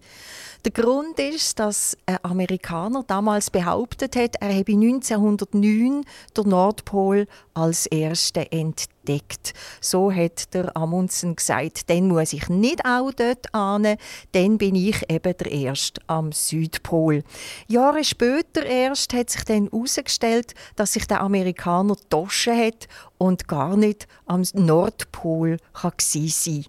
Der 0.64 0.70
Grund 0.70 1.18
ist, 1.18 1.58
dass 1.58 1.96
ein 2.06 2.18
Amerikaner 2.22 3.02
damals 3.04 3.50
behauptet 3.50 4.14
hat, 4.14 4.36
er 4.38 4.50
habe 4.56 4.70
1909 4.70 6.04
den 6.36 6.48
Nordpol 6.48 7.26
als 7.52 7.86
erste 7.86 8.52
entdeckt. 8.52 9.54
So 9.80 10.12
hat 10.12 10.54
der 10.54 10.76
Amundsen 10.76 11.34
gesagt, 11.34 11.90
dann 11.90 12.06
muss 12.06 12.32
ich 12.32 12.48
nicht 12.48 12.84
auch 12.84 13.10
dort 13.10 13.52
ahnen, 13.52 13.96
dann 14.30 14.56
bin 14.56 14.76
ich 14.76 15.02
eben 15.10 15.36
der 15.36 15.50
Erste 15.50 16.00
am 16.06 16.30
Südpol. 16.30 17.24
Jahre 17.66 18.04
später 18.04 18.64
erst 18.64 19.14
hat 19.14 19.30
sich 19.30 19.42
dann 19.42 19.68
herausgestellt, 19.68 20.54
dass 20.76 20.92
sich 20.92 21.08
der 21.08 21.22
Amerikaner 21.22 21.96
getoschen 21.96 22.56
hat 22.56 22.86
und 23.18 23.48
gar 23.48 23.76
nicht 23.76 24.06
am 24.26 24.44
Nordpol 24.54 25.56
sein 25.98 26.64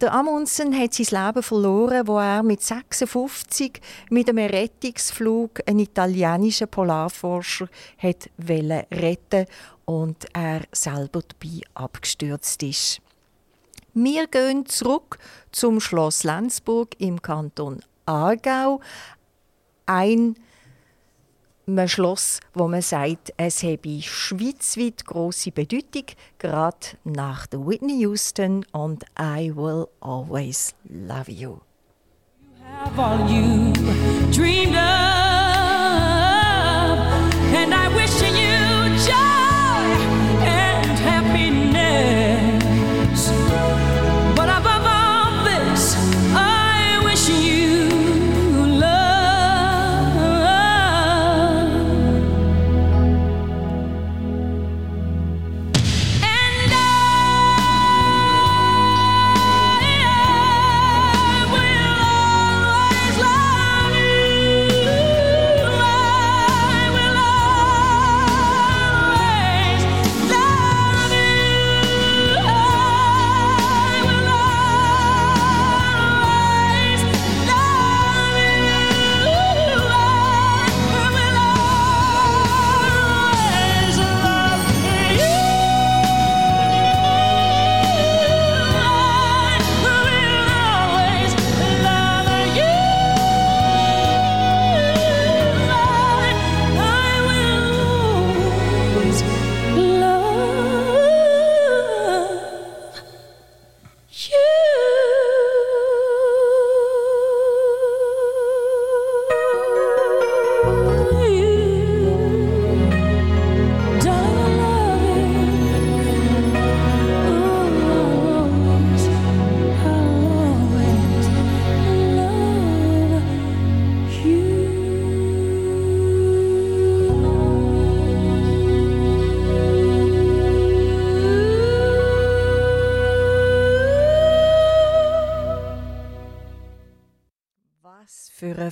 der 0.00 0.12
Amundsen 0.12 0.78
hat 0.78 0.94
sein 0.94 1.26
Leben 1.26 1.42
verloren, 1.42 2.06
wo 2.06 2.18
er 2.18 2.42
mit 2.42 2.62
56 2.62 3.80
mit 4.10 4.28
einem 4.28 4.46
Rettungsflug 4.50 5.60
einen 5.66 5.80
italienischen 5.80 6.68
Polarforscher 6.68 7.68
hat 7.98 8.30
retten 8.38 9.46
und 9.84 10.26
er 10.32 10.62
selber 10.72 11.22
dabei 11.22 11.60
abgestürzt 11.74 12.62
ist. 12.62 13.00
Wir 13.92 14.26
gehen 14.26 14.66
zurück 14.66 15.18
zum 15.52 15.80
Schloss 15.80 16.24
Lenzburg 16.24 16.96
im 16.98 17.22
Kanton 17.22 17.80
Aargau. 18.06 18.80
Ein 19.86 20.36
einem 21.66 21.88
Schloss, 21.88 22.40
wo 22.52 22.68
man 22.68 22.82
sagt, 22.82 23.32
es 23.36 23.62
habe 23.62 24.02
schweizweit 24.02 25.04
große 25.04 25.50
Bedeutung, 25.50 26.06
gerade 26.38 26.78
nach 27.04 27.46
der 27.46 27.66
Whitney 27.66 28.00
Houston 28.00 28.64
und 28.72 29.04
I 29.18 29.52
Will 29.54 29.86
Always 30.00 30.74
Love 30.84 31.30
You. 31.30 31.58
You 32.40 32.64
have 32.64 32.98
all 32.98 33.30
you 33.30 33.72
dreamed 34.30 34.76
of. 34.76 35.33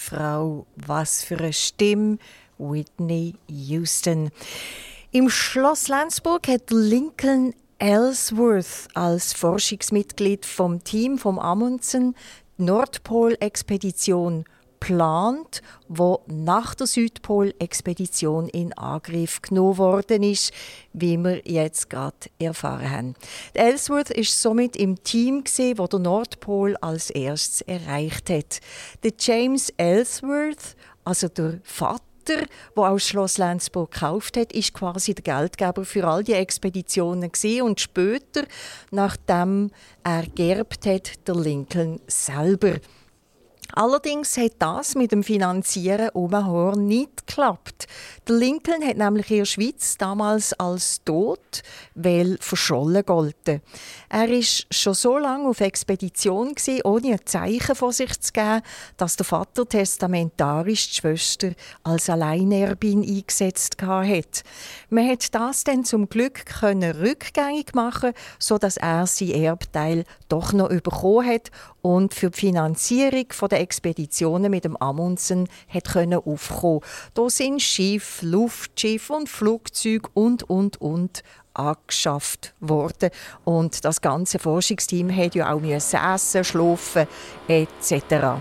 Frau, 0.03 0.67
was 0.75 1.23
für 1.23 1.39
eine 1.39 1.53
Stimme, 1.53 2.19
Whitney 2.59 3.35
Houston. 3.49 4.31
Im 5.13 5.31
Schloss 5.31 5.89
Lenzburg 5.89 6.49
hat 6.49 6.71
Lincoln 6.71 7.55
Ellsworth 7.79 8.89
als 8.95 9.33
Forschungsmitglied 9.33 10.45
vom 10.45 10.83
Team 10.83 11.19
vom 11.19 11.39
Amundsen 11.39 12.17
Nordpol-Expedition 12.57 14.45
geplant, 14.83 15.63
wo 15.89 16.23
nach 16.27 16.75
der 16.75 16.87
Südpol-Expedition 16.87 18.49
in 18.49 18.73
Angriff 18.73 19.41
genommen 19.41 19.79
worden 19.79 20.23
ist, 20.25 20.53
wie 20.93 21.17
wir 21.19 21.43
jetzt 21.45 21.89
gerade 21.89 22.17
erfahren 22.41 22.91
haben. 22.91 23.15
Ellsworth 23.55 24.11
ist 24.11 24.41
somit 24.41 24.77
im 24.77 25.03
Team 25.05 25.45
gesehen, 25.45 25.79
wo 25.79 25.87
der 25.87 26.01
Nordpol 26.01 26.77
als 26.81 27.11
erstes 27.11 27.61
erreicht 27.63 28.29
hat. 28.29 28.61
Der 29.05 29.13
James 29.19 29.71
Ellsworth, 29.77 30.77
also 31.05 31.29
der 31.29 31.61
Vater 31.63 32.03
Vater, 32.25 32.47
der 32.77 32.85
auch 32.85 32.99
Schloss 32.99 33.39
Lenzburg 33.39 33.91
gekauft 33.91 34.37
hat, 34.37 34.53
ist 34.53 34.75
quasi 34.75 35.15
der 35.15 35.25
Geldgeber 35.25 35.85
für 35.85 36.07
all 36.07 36.23
die 36.23 36.35
Expeditionen 36.35 37.33
gewesen. 37.33 37.63
und 37.63 37.81
später, 37.81 38.45
nachdem 38.93 39.71
er 40.05 40.27
gerbt 40.27 40.87
hat, 40.87 41.27
der 41.27 41.35
Lincoln 41.35 42.01
selber. 42.07 42.77
Allerdings 43.75 44.37
hat 44.37 44.53
das 44.59 44.95
mit 44.95 45.13
dem 45.13 45.23
Finanzieren 45.23 46.11
umher 46.11 46.75
nicht 46.77 47.27
geklappt. 47.27 47.87
Der 48.29 48.37
Lincoln 48.37 48.87
hat 48.87 48.99
nämlich 48.99 49.31
in 49.31 49.39
der 49.39 49.45
Schweiz 49.47 49.97
damals 49.97 50.53
als 50.55 51.03
tot, 51.05 51.63
weil 51.95 52.37
verschollen 52.41 53.05
golden. 53.05 53.63
Er 54.15 54.29
ist 54.29 54.67
schon 54.71 54.93
so 54.93 55.17
lange 55.17 55.49
auf 55.49 55.63
Expedition 55.63 56.55
gewesen, 56.55 56.83
ohne 56.85 57.13
ein 57.13 57.21
Zeichen 57.25 57.75
von 57.75 57.93
sich 57.93 58.21
zu 58.21 58.35
geben, 58.35 58.61
dass 58.99 59.17
der 59.17 59.25
Vater 59.25 59.67
testamentarisch 59.67 60.91
die 60.91 60.97
Schwester 60.97 61.53
als 61.83 62.11
Alleinerbin 62.11 63.03
eingesetzt 63.03 63.81
hat. 63.81 64.43
Man 64.91 65.09
hat 65.09 65.35
das 65.35 65.65
dann 65.65 65.87
zum 65.87 66.11
Glück 66.11 66.45
können 66.45 66.95
rückgängig 66.95 67.75
machen, 67.75 68.13
so 68.39 68.59
dass 68.59 68.77
er 68.77 69.07
sein 69.07 69.31
Erbteil 69.31 70.05
doch 70.29 70.53
noch 70.53 70.69
bekommen 70.69 71.27
hat 71.27 71.51
und 71.81 72.13
für 72.13 72.29
die 72.29 72.39
Finanzierung 72.39 73.29
der 73.51 73.61
Expeditionen 73.61 74.51
mit 74.51 74.67
dem 74.67 74.77
Amundsen 74.77 75.49
hat 75.69 75.85
können 75.85 76.21
aufkommen. 76.23 76.81
Da 77.15 77.31
sind 77.31 77.63
Schiff, 77.63 78.21
Luftschiff 78.21 79.09
und 79.09 79.31
Flugzeuge 79.31 80.11
und 80.13 80.43
und 80.51 80.79
und 80.83 81.23
angeschafft 81.55 82.55
worden 82.61 83.11
und 83.45 83.85
das 83.85 84.01
ganze 84.01 84.39
Forschungsteam 84.39 85.15
hat 85.15 85.35
ja 85.35 85.53
auch 85.53 85.63
essen, 85.63 86.45
schlafen 86.45 87.07
etc. 87.49 88.41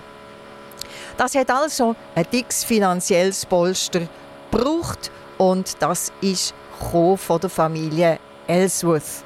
Das 1.18 1.36
hat 1.36 1.50
also 1.50 1.96
ein 2.16 2.26
dickes 2.32 2.64
finanzielles 2.64 3.46
Polster 3.46 4.08
gebraucht 4.50 5.12
und 5.38 5.82
das 5.82 6.12
ist 6.22 6.54
von 7.18 7.40
der 7.40 7.50
Familie 7.50 8.20
Ellsworth. 8.48 9.24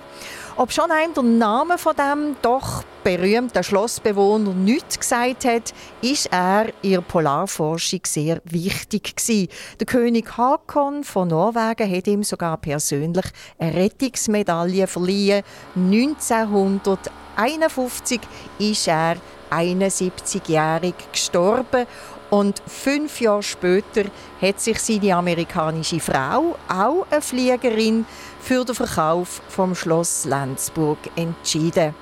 Ob 0.58 0.72
schon 0.72 0.90
einem 0.90 1.14
der 1.14 1.24
Name 1.24 1.78
von 1.78 1.94
dem 1.98 2.38
doch 2.42 2.86
berühmten 3.04 3.62
Schlossbewohner 3.62 4.54
nichts 4.54 4.98
gesagt 4.98 5.44
hat, 5.44 5.74
ist 6.02 6.28
er 6.32 6.68
in 6.82 6.92
der 6.92 7.02
Polarforschung 7.02 8.00
sehr 8.06 8.40
wichtig 8.46 9.18
gewesen. 9.18 9.50
Der 9.82 9.86
König 9.86 10.38
Hakon 10.38 11.04
von 11.04 11.28
Norwegen 11.28 11.94
hat 11.94 12.08
ihm 12.08 12.24
sogar 12.24 12.56
persönlich 12.56 13.26
eine 13.60 13.76
Rettungsmedaille 13.76 14.88
verliehen. 14.88 15.44
1951 15.76 18.22
ist 18.58 18.88
er 18.88 19.18
71-jährig 19.52 20.96
gestorben 21.12 21.86
und 22.30 22.62
fünf 22.66 23.22
Jahre 23.22 23.44
später 23.44 24.06
hat 24.42 24.60
sich 24.60 24.80
seine 24.80 25.16
amerikanische 25.16 26.00
Frau, 26.00 26.56
auch 26.68 27.06
eine 27.10 27.22
Fliegerin, 27.22 28.06
für 28.46 28.64
den 28.64 28.76
Verkauf 28.76 29.42
vom 29.50 29.74
Schloss 29.74 30.26
Lenzburg 30.26 31.00
entschieden. 31.16 31.96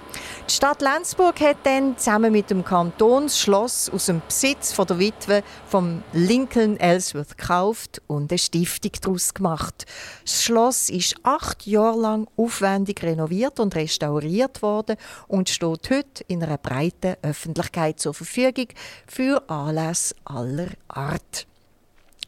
Die 0.50 0.54
Stadt 0.54 0.82
Lenzburg 0.82 1.40
hat 1.40 1.56
dann 1.64 1.98
zusammen 1.98 2.34
mit 2.34 2.50
dem 2.50 2.66
Kanton 2.66 3.24
das 3.24 3.40
Schloss 3.40 3.90
aus 3.90 4.08
dem 4.08 4.22
Besitz 4.28 4.74
von 4.74 4.86
der 4.86 5.00
Witwe 5.00 5.42
vom 5.68 6.04
Lincoln 6.12 6.76
Ellsworth 6.76 7.38
gekauft 7.38 8.02
und 8.08 8.30
eine 8.30 8.38
Stiftung 8.38 8.92
daraus 9.00 9.34
gemacht. 9.34 9.86
Das 10.24 10.44
Schloss 10.44 10.90
ist 10.90 11.16
acht 11.24 11.66
Jahre 11.66 12.02
lang 12.02 12.28
aufwendig 12.36 13.02
renoviert 13.04 13.62
und 13.62 13.74
restauriert 13.74 14.62
worden 14.62 14.98
und 15.30 15.48
steht 15.48 15.90
heute 15.90 16.26
in 16.28 16.44
einer 16.44 16.58
breiten 16.58 17.16
Öffentlichkeit 17.22 18.02
zur 18.02 18.14
Verfügung 18.14 18.68
für 19.08 19.50
Anlässe 19.50 20.14
aller 20.26 20.68
Art. 20.90 21.48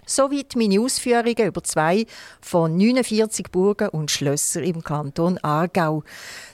Soweit 0.06 0.56
meine 0.56 0.80
Ausführungen 0.80 1.48
über 1.48 1.64
zwei 1.64 2.06
von 2.42 2.78
49 2.78 3.52
Burgen 3.52 3.90
und 3.90 4.12
Schlössern 4.12 4.64
im 4.64 4.84
Kanton 4.84 5.40
Aargau. 5.42 6.04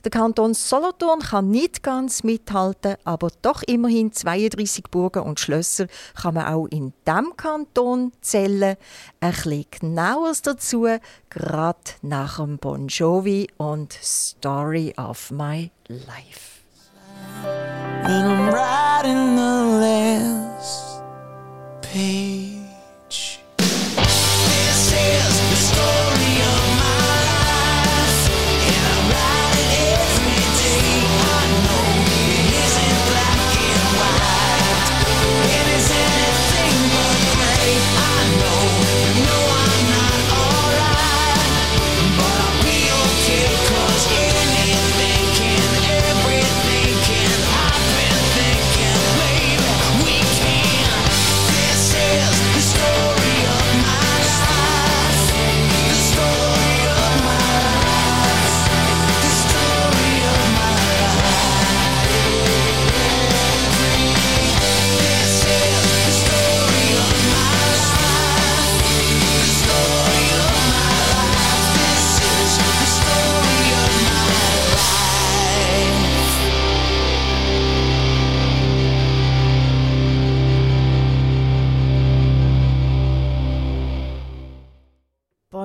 Der 0.04 0.12
Kanton 0.12 0.54
Solothurn 0.54 1.20
kann 1.20 1.50
nicht 1.50 1.84
ganz 1.84 2.24
mithalten, 2.24 2.96
aber 3.04 3.30
doch 3.42 3.64
immerhin 3.64 4.12
32 4.12 4.86
Burgen 4.90 5.24
und 5.24 5.40
Schlösser 5.40 5.88
kann 6.20 6.36
man 6.36 6.46
auch 6.46 6.68
in 6.68 6.94
diesem 7.08 7.36
Kanton 7.36 8.12
zählen. 8.22 8.78
Ein 9.20 9.32
bisschen 9.32 9.66
genaueres 9.72 10.42
dazu, 10.42 10.88
gerade 11.30 11.80
nach 12.02 12.38
dem 12.38 12.58
Bon 12.58 12.88
Jovi 12.88 13.48
und 13.58 13.94
Story 14.02 14.94
of 14.98 15.32
My 15.32 15.72
Life. 15.88 16.62
And 18.04 18.28
I'm 18.28 18.52
riding 18.52 19.36
the 19.36 19.80
last 19.80 21.04
page. 21.82 22.61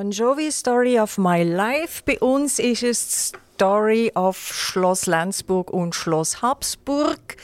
Bon 0.06 0.12
Jovi 0.12 0.52
Story 0.52 1.00
of 1.00 1.18
My 1.18 1.42
Life. 1.42 2.04
Bei 2.04 2.16
uns 2.20 2.60
ist 2.60 2.84
es 2.84 3.32
die 3.32 3.38
Story 3.54 4.12
of 4.14 4.38
Schloss 4.38 5.06
Lenzburg 5.06 5.72
und 5.72 5.96
Schloss 5.96 6.42
Habsburg. 6.42 7.36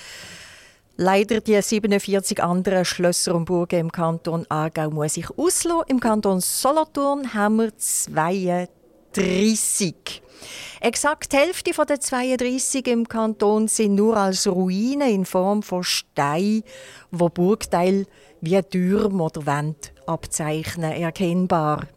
Leider 0.97 1.41
die 1.41 1.61
47 1.61 2.41
anderen 2.41 2.85
Schlösser 2.85 3.35
und 3.35 3.47
Burgen 3.47 3.81
im 3.81 3.91
Kanton 3.91 4.47
Aargau 4.49 4.91
muss 4.91 5.17
ich 5.17 5.29
auslassen. 5.37 5.89
Im 5.89 5.99
Kanton 5.99 6.41
Solothurn 6.41 7.35
haben 7.35 7.57
wir 7.57 7.77
32. 7.77 10.23
Exakt 10.81 11.33
die 11.33 11.39
Hälfte 11.39 11.73
der 11.73 11.99
32 11.99 12.87
im 12.87 13.09
Kanton 13.09 13.67
sind 13.67 13.97
nur 13.97 14.17
als 14.17 14.47
Ruinen 14.47 15.09
in 15.09 15.25
Form 15.25 15.65
von 15.65 15.83
Stein, 15.83 16.63
wo 17.11 17.29
Burgteil 17.29 18.07
wie 18.41 18.63
Türme 18.63 19.25
oder 19.25 19.47
Wände 19.47 19.89
abzeichnen, 20.07 20.93
erkennbar. 20.93 21.89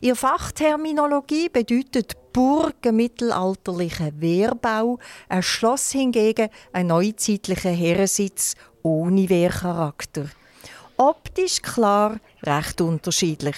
Ihre 0.00 0.16
Fachterminologie 0.16 1.48
bedeutet 1.48 2.32
Burg 2.32 2.76
ein 2.86 2.96
mittelalterlicher 2.96 4.10
Wehrbau, 4.20 4.98
ein 5.28 5.42
Schloss 5.42 5.90
hingegen 5.90 6.48
ein 6.72 6.88
neuzeitlicher 6.88 7.70
Herrensitz 7.70 8.54
ohne 8.82 9.28
Wehrcharakter. 9.28 10.26
Optisch 10.96 11.62
klar 11.62 12.18
recht 12.42 12.80
unterschiedlich. 12.80 13.56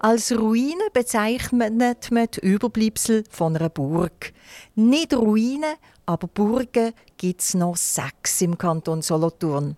Als 0.00 0.32
Ruine 0.32 0.88
bezeichnet 0.92 2.10
man 2.10 2.26
die 2.34 2.40
Überbleibsel 2.40 3.22
von 3.30 3.56
einer 3.56 3.68
Burg. 3.68 4.32
Nicht 4.74 5.14
Ruinen, 5.14 5.76
aber 6.06 6.26
Burgen 6.26 6.92
gibt 7.16 7.40
es 7.40 7.54
noch 7.54 7.76
sechs 7.76 8.40
im 8.40 8.58
Kanton 8.58 9.00
Solothurn. 9.00 9.76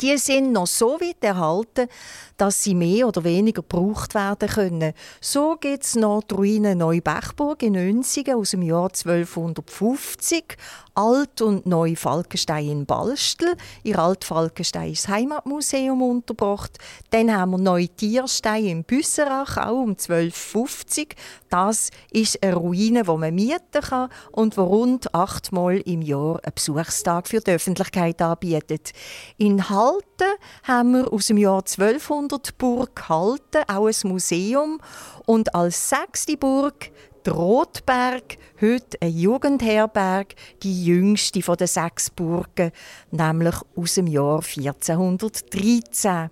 Die 0.00 0.16
sind 0.18 0.52
noch 0.52 0.66
so 0.66 1.00
weit 1.00 1.22
erhalten, 1.22 1.88
dass 2.36 2.62
sie 2.62 2.74
mehr 2.74 3.08
oder 3.08 3.24
weniger 3.24 3.62
gebraucht 3.62 4.14
werden 4.14 4.48
können. 4.48 4.92
So 5.20 5.56
gibt 5.58 5.84
es 5.84 5.94
noch 5.94 6.22
die 6.22 6.34
Ruine 6.34 6.76
Neubechburg 6.76 7.62
in 7.62 7.76
Önsigen 7.76 8.34
aus 8.34 8.50
dem 8.50 8.62
Jahr 8.62 8.90
1250, 8.90 10.56
Alt- 10.96 11.42
und 11.42 11.66
Neu-Falkenstein 11.66 12.68
in 12.70 12.86
Balstel. 12.86 13.54
In 13.82 13.96
Alt-Falkenstein 13.96 14.92
ist 14.92 15.08
Heimatmuseum 15.08 16.00
untergebracht. 16.00 16.78
Dann 17.10 17.36
haben 17.36 17.50
wir 17.52 17.58
Neu-Tierstein 17.58 18.64
in 18.64 18.84
Büsserach, 18.84 19.58
auch 19.58 19.82
um 19.82 19.90
1250. 19.90 21.14
Das 21.50 21.90
ist 22.10 22.42
eine 22.42 22.54
Ruine, 22.54 23.02
die 23.02 23.16
man 23.16 23.34
mieten 23.34 23.82
kann 23.82 24.08
und 24.32 24.56
wo 24.56 24.64
rund 24.64 25.14
achtmal 25.14 25.78
im 25.80 26.00
Jahr 26.00 26.40
einen 26.42 26.54
Besuchstag 26.54 27.28
für 27.28 27.40
die 27.40 27.52
Öffentlichkeit 27.52 28.20
anbietet. 28.22 28.92
In 29.36 29.68
Halten 29.68 30.32
haben 30.64 30.92
wir 30.92 31.12
aus 31.12 31.26
dem 31.26 31.36
Jahr 31.36 31.58
1200 31.58 32.56
Burg 32.56 33.08
Halten, 33.08 33.64
auch 33.68 33.86
ein 33.86 34.08
Museum. 34.08 34.80
Und 35.26 35.54
als 35.54 35.90
sechste 35.90 36.36
Burg 36.36 36.90
die 37.26 37.30
Rotberg, 37.30 38.38
heute 38.60 38.98
ein 39.00 39.16
Jugendherberg, 39.16 40.34
die 40.62 40.84
jüngste 40.84 41.42
von 41.42 41.56
den 41.56 41.66
sechs 41.66 42.10
Burgen, 42.10 42.70
nämlich 43.10 43.56
aus 43.74 43.94
dem 43.94 44.06
Jahr 44.06 44.42
1413. 44.42 46.30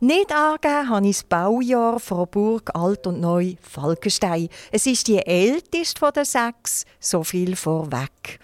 Nicht 0.00 0.32
angegeben 0.32 0.88
habe 0.90 1.06
ich 1.08 1.16
das 1.16 1.24
Baujahr 1.24 1.98
von 1.98 2.28
Burg 2.28 2.70
Alt 2.74 3.06
und 3.06 3.20
Neu 3.20 3.54
Falkenstein. 3.62 4.48
Es 4.70 4.86
ist 4.86 5.08
die 5.08 5.18
älteste 5.18 5.98
von 5.98 6.12
den 6.12 6.24
sechs, 6.24 6.84
so 7.00 7.24
viel 7.24 7.56
vorweg. 7.56 8.38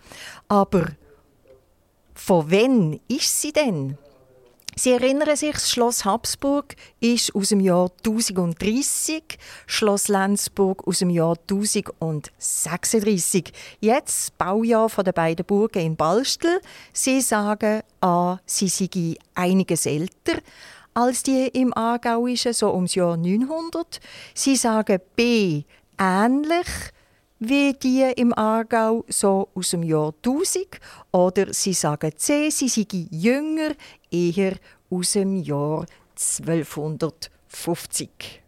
Aber 0.49 0.87
von 2.14 2.51
wann 2.51 3.01
ist 3.09 3.40
sie 3.40 3.53
denn? 3.53 3.99
Sie 4.77 4.91
erinnern 4.91 5.37
sich, 5.37 5.53
das 5.53 5.71
Schloss 5.71 6.05
Habsburg 6.05 6.75
ist 6.99 7.33
aus 7.35 7.51
dem 7.51 7.61
Jahr 7.61 7.93
1030, 7.99 9.39
Schloss 9.67 10.09
Lenzburg 10.09 10.85
aus 10.87 10.99
dem 10.99 11.11
Jahr 11.11 11.37
1036. 11.49 13.53
Jetzt 13.81 14.29
das 14.29 14.31
Baujahr 14.33 14.89
der 14.89 15.13
beiden 15.13 15.47
Burgen 15.47 15.81
in 15.81 15.95
Balstel. 15.97 16.61
Sie 16.93 17.21
sagen 17.21 17.83
A, 18.01 18.39
sie 18.47 18.69
seien 18.69 19.17
einiges 19.35 19.87
älter 19.87 20.41
als 20.95 21.23
die 21.23 21.49
im 21.49 21.77
Aargauischen, 21.77 22.53
so 22.53 22.73
ums 22.73 22.95
Jahr 22.95 23.17
900. 23.17 24.01
Sie 24.35 24.57
sagen 24.57 25.01
B, 25.17 25.65
ähnlich 25.99 26.67
wie 27.38 27.73
die 27.75 28.12
im 28.16 28.33
Aargau, 28.33 29.05
so 29.09 29.49
aus 29.55 29.70
dem 29.70 29.83
Jahr 29.83 30.14
1000. 30.25 30.81
Oder 31.12 31.53
sie 31.53 31.73
sagen 31.73 32.12
C, 32.16 32.51
sie 32.51 32.68
seien 32.68 33.09
jünger, 33.11 33.75
eher 34.11 34.57
aus 34.90 35.12
dem 35.12 35.37
Jahr 35.37 35.87
1250. 36.16 38.42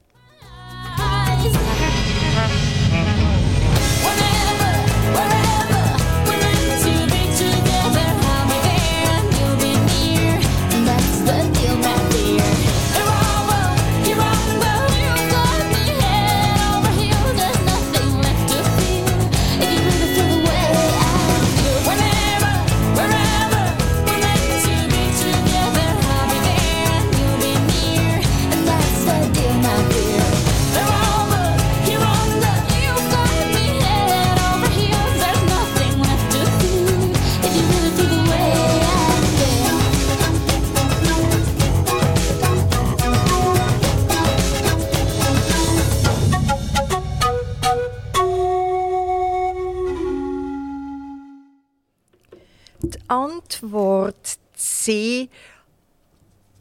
Antwort 53.47 54.39
C, 54.57 55.29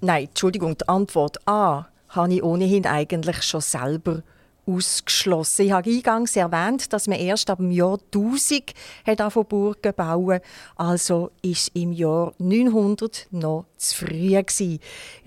nein, 0.02 0.26
Entschuldigung, 0.26 0.78
die 0.78 0.88
Antwort 0.88 1.38
A 1.48 1.88
habe 2.10 2.34
ich 2.34 2.44
ohnehin 2.44 2.86
eigentlich 2.86 3.42
schon 3.42 3.62
selber 3.62 4.22
ausgeschlossen. 4.68 5.66
Ich 5.66 5.72
habe 5.72 5.90
eingangs 5.90 6.36
erwähnt, 6.36 6.94
dass 6.94 7.08
man 7.08 7.20
erst 7.20 7.50
ab 7.50 7.58
dem 7.58 7.72
Jahr 7.72 7.98
1000 8.14 8.74
hat 9.06 9.34
von 9.34 9.46
Burgen 9.46 9.94
bauen. 9.96 10.40
Also 10.76 11.32
ist 11.42 11.72
im 11.74 11.92
Jahr 11.92 12.34
900 12.38 13.28
noch 13.32 13.66
zu 13.78 14.06
früh 14.06 14.30
gewesen. 14.30 14.80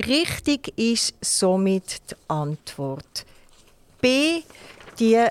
Richtig 0.06 0.72
ist 0.78 1.14
somit 1.20 2.10
die 2.10 2.14
Antwort 2.28 3.26
B. 4.00 4.42
Die 5.00 5.24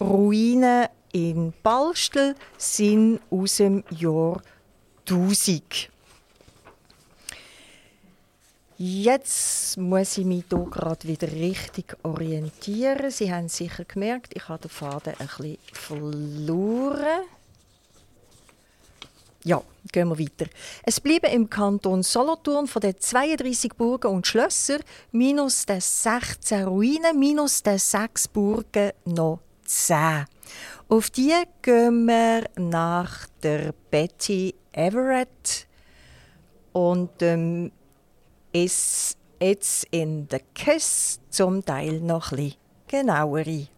Ruinen 0.00 0.86
in 1.12 1.52
Balstel 1.62 2.34
sind 2.56 3.20
aus 3.30 3.56
dem 3.56 3.84
Jahr 3.90 4.36
1000. 4.36 4.59
Jetzt 8.76 9.76
muss 9.76 10.16
ich 10.16 10.24
mich 10.24 10.44
hier 10.48 10.66
gerade 10.70 11.06
wieder 11.06 11.30
richtig 11.30 11.96
orientieren. 12.02 13.10
Sie 13.10 13.32
haben 13.32 13.48
sicher 13.48 13.84
gemerkt, 13.84 14.32
ich 14.34 14.48
habe 14.48 14.62
den 14.62 14.70
Faden 14.70 15.14
ein 15.18 15.26
bisschen 15.26 15.58
verloren. 15.72 17.24
Ja, 19.44 19.62
gehen 19.90 20.08
wir 20.08 20.18
weiter. 20.18 20.46
Es 20.82 21.00
bleiben 21.00 21.30
im 21.30 21.50
Kanton 21.50 22.02
Solothurn 22.02 22.66
von 22.66 22.80
den 22.80 22.98
32 22.98 23.74
Burgen 23.74 24.08
und 24.08 24.26
Schlössern 24.26 24.80
minus 25.12 25.66
den 25.66 25.80
16 25.80 26.64
Ruinen 26.64 27.18
minus 27.18 27.62
den 27.62 27.78
6 27.78 28.28
Burgen 28.28 28.92
noch 29.04 29.40
10. 29.64 30.26
Auf 30.88 31.10
die 31.10 31.34
gehen 31.62 32.06
wir 32.06 32.44
nach 32.56 33.26
der 33.42 33.72
Betty 33.90 34.54
Everett 34.72 35.66
und 36.72 37.22
ähm, 37.22 37.72
ist 38.52 39.16
jetzt 39.40 39.86
in 39.90 40.28
der 40.28 40.40
Kiss 40.54 41.20
zum 41.30 41.64
Teil 41.64 42.00
noch 42.00 42.32
ein 42.32 42.54
genauere. 42.86 43.68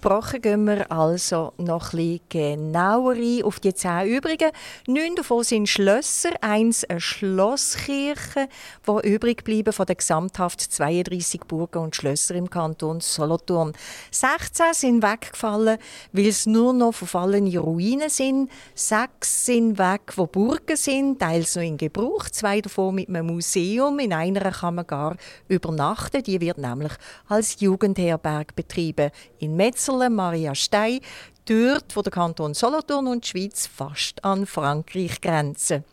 Versprochen 0.00 0.40
gehen 0.40 0.64
wir 0.64 0.90
also 0.90 1.52
noch 1.58 1.92
ein 1.92 2.20
genauer 2.28 3.12
ein 3.12 3.42
auf 3.42 3.60
die 3.60 3.74
zehn 3.74 4.06
übrigen. 4.06 4.50
Neun 4.86 5.14
davon 5.14 5.44
sind 5.44 5.68
Schlösser, 5.68 6.30
eins 6.40 6.84
eine 6.84 7.00
Schlosskirche, 7.00 8.48
die 8.86 9.08
übrig 9.08 9.44
bleiben 9.44 9.72
von 9.72 9.86
den 9.86 9.96
gesamthaft 9.96 10.60
32 10.60 11.42
Burgen 11.42 11.82
und 11.82 11.96
Schlösser 11.96 12.34
im 12.34 12.48
Kanton 12.48 13.00
Solothurn. 13.00 13.72
16 14.10 14.72
sind 14.72 15.02
weggefallen, 15.02 15.78
weil 16.12 16.26
es 16.26 16.46
nur 16.46 16.72
noch 16.72 16.92
verfallene 16.92 17.58
Ruinen 17.58 18.08
sind. 18.08 18.50
Sechs 18.74 19.44
sind 19.46 19.78
weg, 19.78 20.12
wo 20.16 20.26
Burgen 20.26 20.76
sind, 20.76 21.18
teils 21.18 21.56
noch 21.56 21.62
in 21.62 21.76
Gebrauch. 21.76 22.28
Zwei 22.30 22.60
davon 22.60 22.94
mit 22.94 23.08
einem 23.08 23.26
Museum. 23.26 23.98
In 23.98 24.14
einer 24.14 24.50
kann 24.50 24.76
man 24.76 24.86
gar 24.86 25.16
übernachten. 25.48 26.22
Die 26.22 26.40
wird 26.40 26.58
nämlich 26.58 26.92
als 27.28 27.60
Jugendherberg 27.60 28.54
betrieben 28.54 29.10
in 29.38 29.56
Metzelen, 29.90 30.14
Maria 30.14 30.54
Stey, 30.54 31.00
dort, 31.46 31.96
wo 31.96 32.02
der 32.02 32.12
Kanton 32.12 32.54
Solothurn 32.54 33.08
und 33.08 33.24
die 33.24 33.28
Schweiz 33.28 33.66
fast 33.66 34.24
an 34.24 34.46
Frankreich 34.46 35.20
grenzen. 35.20 35.84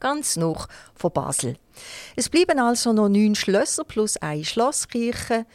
Ganz 0.00 0.36
noch 0.36 0.68
von 0.94 1.12
Basel. 1.12 1.56
Es 2.16 2.28
bleiben 2.28 2.58
also 2.58 2.92
noch 2.92 3.08
neun 3.08 3.34
Schlösser 3.34 3.84
plus 3.84 4.16
eine 4.16 4.44
Schlosskirche, 4.44 5.46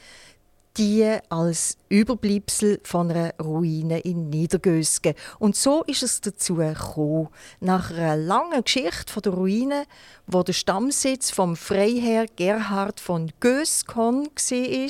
die 0.78 1.18
als 1.28 1.78
Überbleibsel 1.90 2.80
von 2.84 3.12
einer 3.12 3.34
Ruine 3.40 4.00
in 4.00 4.30
Niedergösgen. 4.30 5.14
Und 5.38 5.58
so 5.58 5.84
ist 5.84 6.04
es 6.04 6.22
dazu 6.22 6.56
gekommen. 6.56 7.28
Nach 7.60 7.92
einer 7.92 8.16
langen 8.16 8.64
Geschichte 8.64 9.22
der 9.22 9.34
Ruine, 9.34 9.84
wo 10.28 10.44
der 10.44 10.54
Stammsitz 10.54 11.32
vom 11.32 11.58
Freiherr 11.58 12.28
Gerhard 12.38 13.02
von 13.02 13.32
Göskon 13.42 14.28
war, 14.28 14.90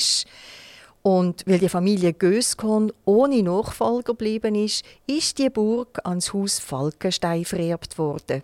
und 1.02 1.44
weil 1.46 1.60
die 1.60 1.70
Familie 1.70 2.14
Göskon 2.14 2.92
ohne 3.06 3.42
Nachfolger 3.42 4.14
geblieben 4.14 4.56
ist, 4.56 4.84
ist 5.08 5.38
die 5.38 5.50
Burg 5.50 6.00
ans 6.04 6.34
Haus 6.34 6.60
Falkenstein 6.60 7.46
vererbt 7.46 7.98
worden. 7.98 8.44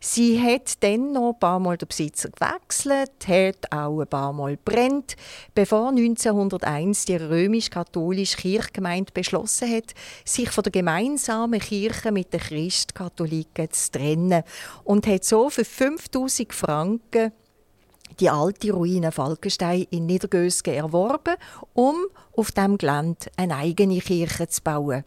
Sie 0.00 0.40
hat 0.40 0.82
dann 0.82 1.12
noch 1.12 1.34
ein 1.34 1.38
paar 1.38 1.60
Mal 1.60 1.76
den 1.76 1.86
Besitzer 1.86 2.28
gewechselt, 2.30 3.12
hat 3.28 3.72
auch 3.72 4.00
ein 4.00 4.08
paar 4.08 4.32
Mal 4.32 4.56
brennt, 4.56 5.14
bevor 5.54 5.90
1901 5.90 7.04
die 7.04 7.16
römisch-katholische 7.16 8.36
Kirchgemeinde 8.36 9.12
beschlossen 9.12 9.70
hat, 9.70 9.94
sich 10.24 10.50
von 10.50 10.64
der 10.64 10.72
gemeinsamen 10.72 11.60
Kirche 11.60 12.10
mit 12.10 12.32
den 12.32 12.40
Christkatholiken 12.40 13.70
zu 13.70 13.92
trennen 13.92 14.42
und 14.82 15.06
hat 15.06 15.24
so 15.24 15.50
für 15.50 15.64
5000 15.64 16.52
Franken 16.52 17.32
die 18.22 18.30
alte 18.30 18.70
Ruine 18.70 19.10
Falkenstein 19.10 19.84
in 19.90 20.06
Niedergösgen 20.06 20.74
erworben, 20.74 21.34
um 21.74 21.96
auf 22.36 22.52
dem 22.52 22.78
Gelände 22.78 23.26
eine 23.36 23.56
eigene 23.56 23.98
Kirche 23.98 24.46
zu 24.46 24.62
bauen. 24.62 25.02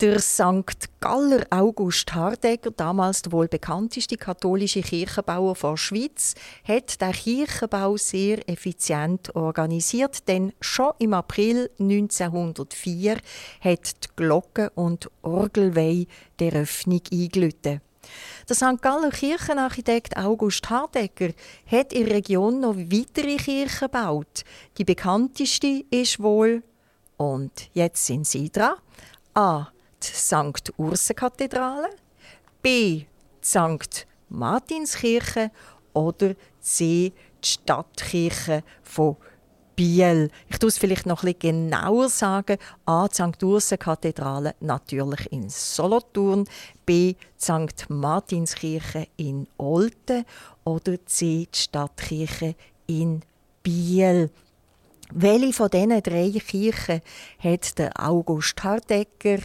Der 0.00 0.18
St. 0.18 0.90
Galler 0.98 1.46
August 1.50 2.12
Hardegger, 2.12 2.72
damals 2.72 3.22
der 3.22 3.30
wohl 3.30 3.46
bekannteste 3.46 4.16
katholische 4.16 4.82
Kirchenbauer 4.82 5.54
der 5.54 5.76
Schweiz, 5.76 6.34
hat 6.64 7.00
den 7.00 7.12
Kirchenbau 7.12 7.96
sehr 7.96 8.48
effizient 8.48 9.36
organisiert, 9.36 10.26
denn 10.26 10.52
schon 10.60 10.90
im 10.98 11.14
April 11.14 11.70
1904 11.78 13.18
hat 13.60 14.04
die 14.04 14.08
Glocke- 14.16 14.72
und 14.74 15.08
Orgelweih 15.22 16.08
der 16.40 16.54
Öffnung 16.54 17.02
eingeläutet. 17.12 17.83
Der 18.48 18.56
St. 18.56 18.82
Galler 18.82 19.10
Kirchenarchitekt 19.10 20.16
August 20.16 20.68
Hardegger 20.68 21.30
hat 21.66 21.92
in 21.92 22.06
der 22.06 22.16
Region 22.16 22.60
noch 22.60 22.76
weitere 22.76 23.36
Kirchen 23.36 23.88
gebaut. 23.88 24.44
Die 24.78 24.84
bekannteste 24.84 25.84
ist 25.90 26.20
wohl, 26.20 26.62
und 27.16 27.70
jetzt 27.72 28.04
sind 28.04 28.26
Sie 28.26 28.50
dran, 28.50 28.74
A. 29.34 29.68
Die 30.02 30.08
St. 30.08 30.72
Ursen-Kathedrale, 30.76 31.90
B. 32.62 33.04
Die 33.42 33.46
St. 33.46 34.06
Martinskirche 34.28 35.50
oder 35.92 36.34
C. 36.60 37.12
Die 37.42 37.48
Stadtkirche 37.48 38.62
von 38.82 39.16
Biel. 39.76 40.30
Ich 40.48 40.58
tue 40.58 40.68
es 40.68 40.78
vielleicht 40.78 41.06
noch 41.06 41.22
bisschen 41.22 41.70
genauer 41.70 42.08
sagen. 42.08 42.58
A. 42.86 43.08
Die 43.08 43.14
St. 43.14 43.42
Ursen-Kathedrale 43.42 44.54
natürlich 44.60 45.32
in 45.32 45.48
Solothurn. 45.48 46.44
B. 46.86 47.14
St. 47.38 47.88
Martinskirche 47.88 49.08
in 49.16 49.46
Olten. 49.56 50.24
Oder 50.64 51.04
C. 51.06 51.48
Die 51.52 51.58
Stadtkirche 51.58 52.54
in 52.86 53.22
Biel. 53.62 54.30
Welche 55.12 55.52
von 55.52 55.70
diesen 55.70 56.02
drei 56.02 56.30
Kirchen 56.30 57.00
hat 57.38 57.78
der 57.78 57.92
August 58.00 58.62
Hardegger 58.64 59.38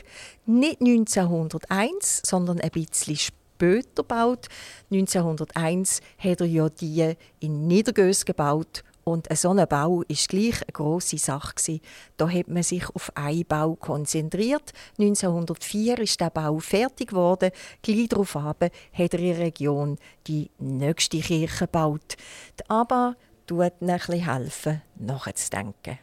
nicht 0.45 0.79
1901, 0.79 2.21
sondern 2.25 2.59
ein 2.59 2.71
bisschen 2.71 3.17
später 3.17 4.03
gebaut? 4.03 4.47
1901 4.91 6.01
hat 6.17 6.41
er 6.41 6.47
ja 6.47 6.69
die 6.69 7.13
in 7.39 7.67
Niedergös 7.67 8.25
gebaut 8.25 8.83
und 9.09 9.27
so 9.35 9.49
ein 9.49 9.67
Bau 9.67 10.03
ist 10.07 10.29
gleich 10.29 10.61
eine 10.61 10.71
grosse 10.71 11.17
Sache. 11.17 11.81
Da 12.17 12.29
hat 12.29 12.47
man 12.47 12.63
sich 12.63 12.87
auf 12.93 13.11
einen 13.15 13.45
Bau 13.45 13.75
konzentriert. 13.75 14.71
1904 14.97 15.99
ist 15.99 16.19
der 16.19 16.29
Bau 16.29 16.59
fertig 16.59 17.09
geworden. 17.09 17.51
Gleich 17.81 18.09
darauf 18.09 18.35
hat 18.35 18.71
er 18.93 19.19
in 19.19 19.35
Region 19.35 19.97
die 20.27 20.49
nächste 20.59 21.19
Kirche 21.19 21.65
gebaut. 21.65 22.17
Die 22.59 22.69
ABBA 22.69 23.15
tut 23.47 23.73
ihnen 23.81 23.89
ein 23.89 23.97
bisschen 23.97 24.25
helfen, 24.25 24.81
nachzudenken. 24.95 25.99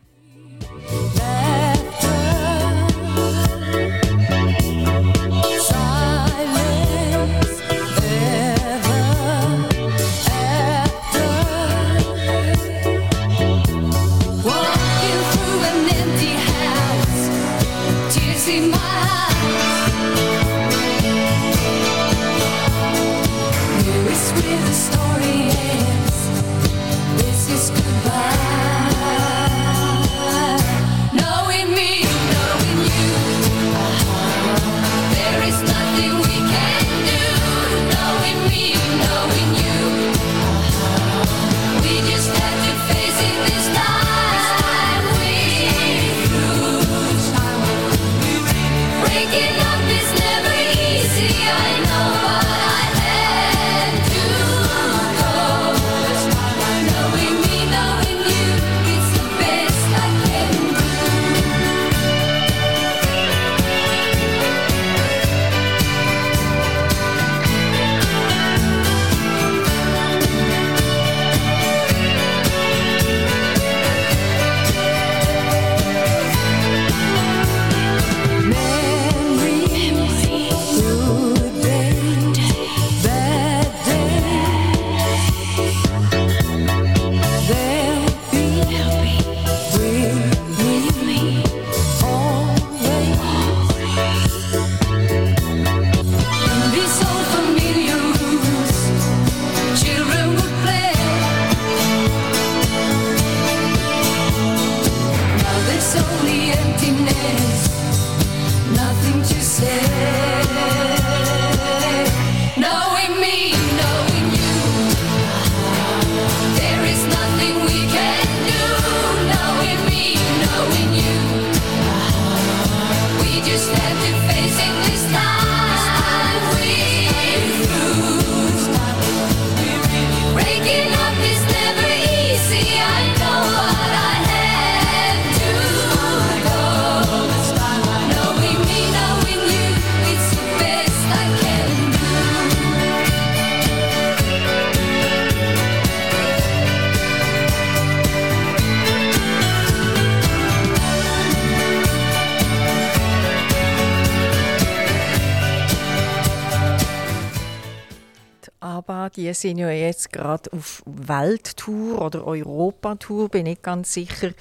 Sind 159.47 159.59
ja 159.59 159.70
jetzt 159.70 160.12
gerade 160.12 160.53
auf 160.53 160.82
Welttour 160.86 162.03
oder 162.03 162.26
Europatour, 162.26 163.28
bin 163.28 163.47
ich 163.47 163.62
ganz 163.62 163.92
sicher, 163.92 164.32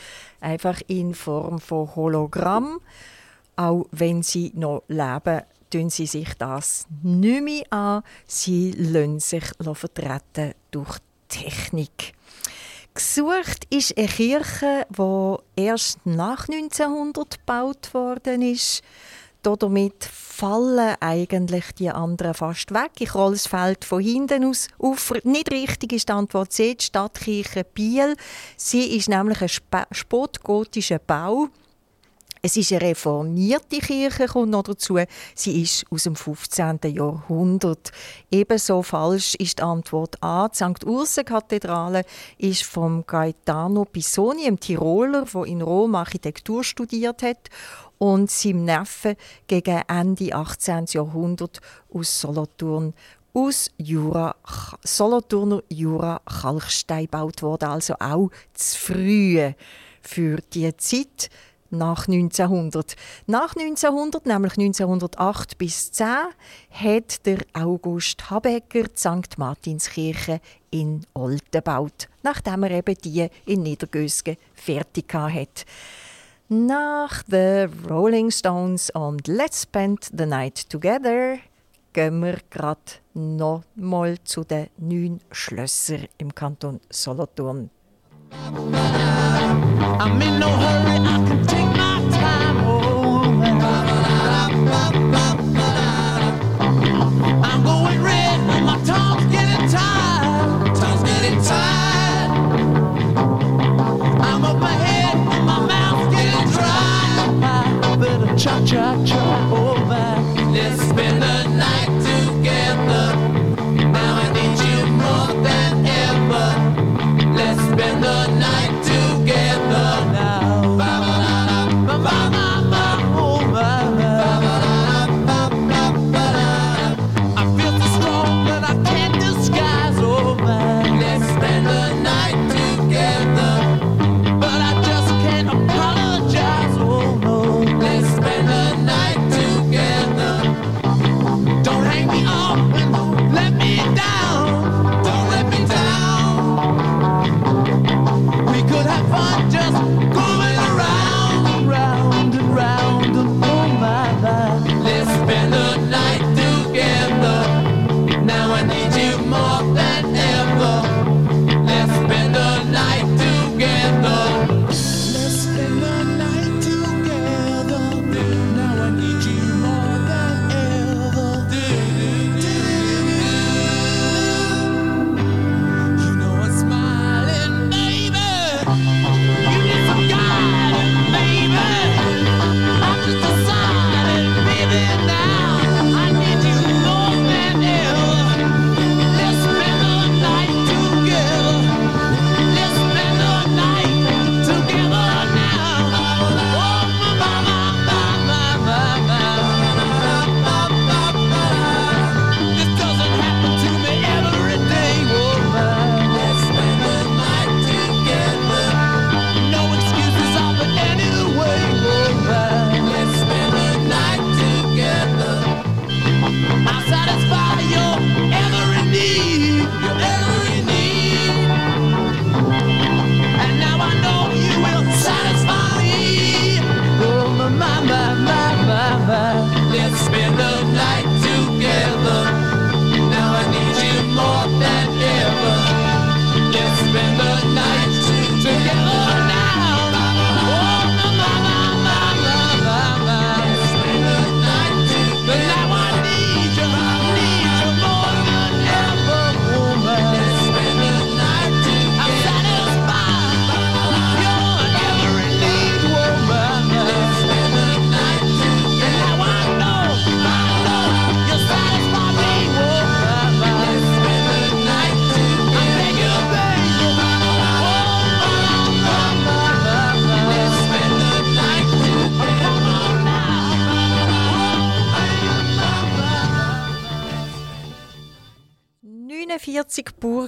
einfach 0.41 0.81
in 0.87 1.13
Form 1.13 1.59
von 1.59 1.95
Hologramm. 1.95 2.79
Auch 3.55 3.85
wenn 3.91 4.23
sie 4.23 4.51
noch 4.55 4.81
leben, 4.87 5.41
tun 5.69 5.91
sie 5.91 6.07
sich 6.07 6.33
das 6.39 6.87
nicht 7.03 7.43
mehr 7.43 7.63
an. 7.69 8.01
Sie 8.25 8.71
lassen 8.71 9.19
sich 9.19 9.43
vertreten 9.73 10.55
durch 10.71 10.97
Technik. 11.29 12.13
Gesucht 12.95 13.65
ist 13.69 13.95
eine 13.95 14.07
Kirche, 14.07 14.87
die 14.89 15.61
erst 15.61 16.03
nach 16.05 16.49
1900 16.49 17.37
gebaut 17.39 17.93
worden 17.93 18.41
ist. 18.41 18.81
Damit 19.53 20.03
fallen 20.03 20.95
eigentlich 20.99 21.71
die 21.77 21.89
anderen 21.89 22.33
fast 22.33 22.73
weg. 22.73 22.91
Ich 22.99 23.13
rolle 23.13 23.33
das 23.33 23.47
Feld 23.47 23.85
von 23.85 24.01
hinten 24.01 24.45
aus 24.45 24.67
auf. 24.79 25.13
Nicht 25.23 25.51
richtig 25.51 25.93
ist 25.93 26.09
die 26.09 26.13
Antwort 26.13 26.51
C, 26.51 26.75
die 26.75 26.83
Stadtkirche 26.83 27.63
Biel. 27.63 28.15
Sie 28.57 28.97
ist 28.97 29.09
nämlich 29.09 29.41
ein 29.41 29.85
spätgotischer 29.91 30.99
Bau. 30.99 31.49
Es 32.45 32.55
ist 32.55 32.71
eine 32.73 32.81
reformierte 32.81 33.79
Kirche, 33.79 34.27
kommt 34.27 34.51
noch 34.51 34.61
dazu. 34.61 34.99
Sie 35.33 35.63
ist 35.63 35.83
aus 35.89 36.03
dem 36.03 36.15
15. 36.15 36.77
Jahrhundert. 36.93 37.91
Ebenso 38.29 38.83
falsch 38.83 39.33
ist 39.39 39.57
die 39.57 39.63
Antwort 39.63 40.21
A. 40.21 40.47
Die 40.47 40.57
St. 40.57 40.85
Ursen-Kathedrale 40.85 42.05
ist 42.37 42.61
vom 42.61 43.03
Gaetano 43.07 43.85
Pisoni, 43.85 44.45
einem 44.45 44.59
Tiroler, 44.59 45.25
der 45.25 45.45
in 45.45 45.63
Rom 45.63 45.95
Architektur 45.95 46.63
studiert 46.63 47.23
hat 47.23 47.49
und 47.97 48.29
seinem 48.29 48.65
Neffen 48.65 49.15
gegen 49.47 49.81
Ende 49.87 50.31
18. 50.31 50.85
Jahrhundert 50.89 51.61
aus 51.91 52.21
Solothurn 52.21 52.93
aus 53.33 53.71
Jura, 53.77 54.35
Solothurner 54.83 55.63
Jura 55.69 56.21
Kalkstein 56.25 57.05
gebaut 57.05 57.41
wurde, 57.41 57.67
also 57.67 57.95
auch 57.99 58.29
zu 58.53 58.77
früh 58.77 59.51
für 60.03 60.37
die 60.53 60.77
Zeit 60.77 61.31
nach 61.69 62.07
1900. 62.07 62.95
Nach 63.27 63.55
1900, 63.55 64.25
nämlich 64.25 64.57
1908 64.57 65.57
bis 65.57 65.91
10, 65.91 66.07
hat 66.71 67.25
der 67.25 67.39
August 67.53 68.29
Habecker 68.29 68.83
die 68.83 68.97
St. 68.97 69.37
Martinskirche 69.37 70.41
in 70.71 71.05
Olten 71.13 71.51
gebaut, 71.51 72.07
nachdem 72.23 72.63
er 72.63 72.71
eben 72.71 72.95
die 73.03 73.27
in 73.45 73.63
Niedergösgen 73.63 74.37
fertig 74.53 75.13
hatte. 75.13 75.65
Nach 76.47 77.23
The 77.27 77.67
Rolling 77.89 78.29
Stones 78.29 78.91
und 78.91 79.27
Let's 79.27 79.63
Spend 79.63 80.11
the 80.15 80.25
Night 80.25 80.69
Together 80.69 81.37
gehen 81.93 82.19
wir 82.19 82.37
gerade 82.49 82.79
noch 83.13 83.63
mal 83.75 84.17
zu 84.25 84.43
den 84.43 84.67
neun 84.77 85.21
Schlössern 85.31 86.07
im 86.17 86.35
Kanton 86.35 86.81
Solothurn. 86.89 87.71
I'm 89.97 90.21
in 90.21 90.39
no 90.39 90.49
hurry, 90.49 90.97
I 90.97 91.25
can 91.25 91.45
cha 108.45 108.59
cha 108.63 108.95
cha 109.05 109.64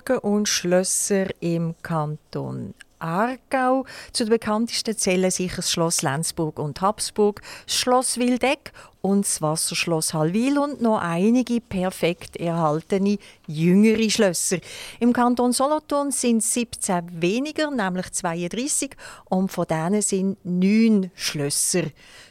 Burgen 0.07 0.17
und 0.19 0.47
Schlösser 0.47 1.27
im 1.41 1.75
Kanton 1.81 2.73
Aargau. 2.99 3.85
Zu 4.11 4.23
den 4.25 4.31
bekanntesten 4.31 4.97
zählen 4.97 5.29
sicher 5.29 5.57
das 5.57 5.71
Schloss 5.71 6.01
Lenzburg 6.01 6.59
und 6.59 6.81
Habsburg, 6.81 7.41
das 7.65 7.75
Schloss 7.75 8.17
Wildeck 8.17 8.71
und 9.01 9.25
das 9.25 9.41
Wasserschloss 9.41 10.13
Hallwil 10.13 10.57
und 10.57 10.81
noch 10.81 10.99
einige 11.01 11.61
perfekt 11.61 12.37
erhaltene 12.37 13.17
jüngere 13.47 14.09
Schlösser. 14.09 14.57
Im 14.99 15.13
Kanton 15.13 15.53
Solothurn 15.53 16.11
sind 16.11 16.43
17 16.43 17.21
weniger, 17.21 17.71
nämlich 17.71 18.11
32, 18.11 18.91
und 19.25 19.51
von 19.51 19.65
denen 19.65 20.01
sind 20.01 20.37
neun 20.43 21.11
Schlösser. 21.15 21.83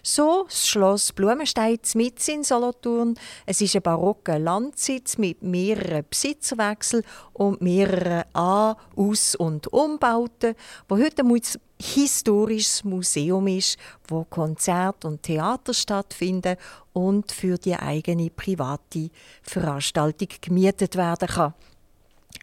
So 0.03 0.45
das 0.45 0.69
Schloss 0.69 1.13
Blumenstein 1.13 1.79
mit 1.95 2.27
in 2.29 2.45
Solothurn. 2.45 3.15
Es 3.45 3.61
ist 3.61 3.75
ein 3.75 3.83
barocker 3.83 4.39
Landsitz 4.39 5.19
mit 5.19 5.43
mehreren 5.43 6.05
Besitzerwechseln 6.09 7.03
und 7.33 7.61
mehreren 7.61 8.25
An-, 8.33 8.77
Aus- 8.95 9.35
und 9.35 9.73
Umbauten, 9.73 10.55
wo 10.89 10.97
heute 10.97 11.23
ein 11.23 11.41
historisches 11.81 12.85
Museum 12.85 13.47
ist, 13.49 13.77
wo 14.09 14.25
Konzerte 14.25 15.07
und 15.07 15.23
Theater 15.23 15.75
stattfinden 15.75 16.57
und 16.97 17.31
für 17.31 17.59
die 17.59 17.77
eigene 17.77 18.31
private 18.31 19.11
Veranstaltung 19.43 20.29
gemietet 20.41 20.97
werden 20.97 21.29
kann. 21.29 21.55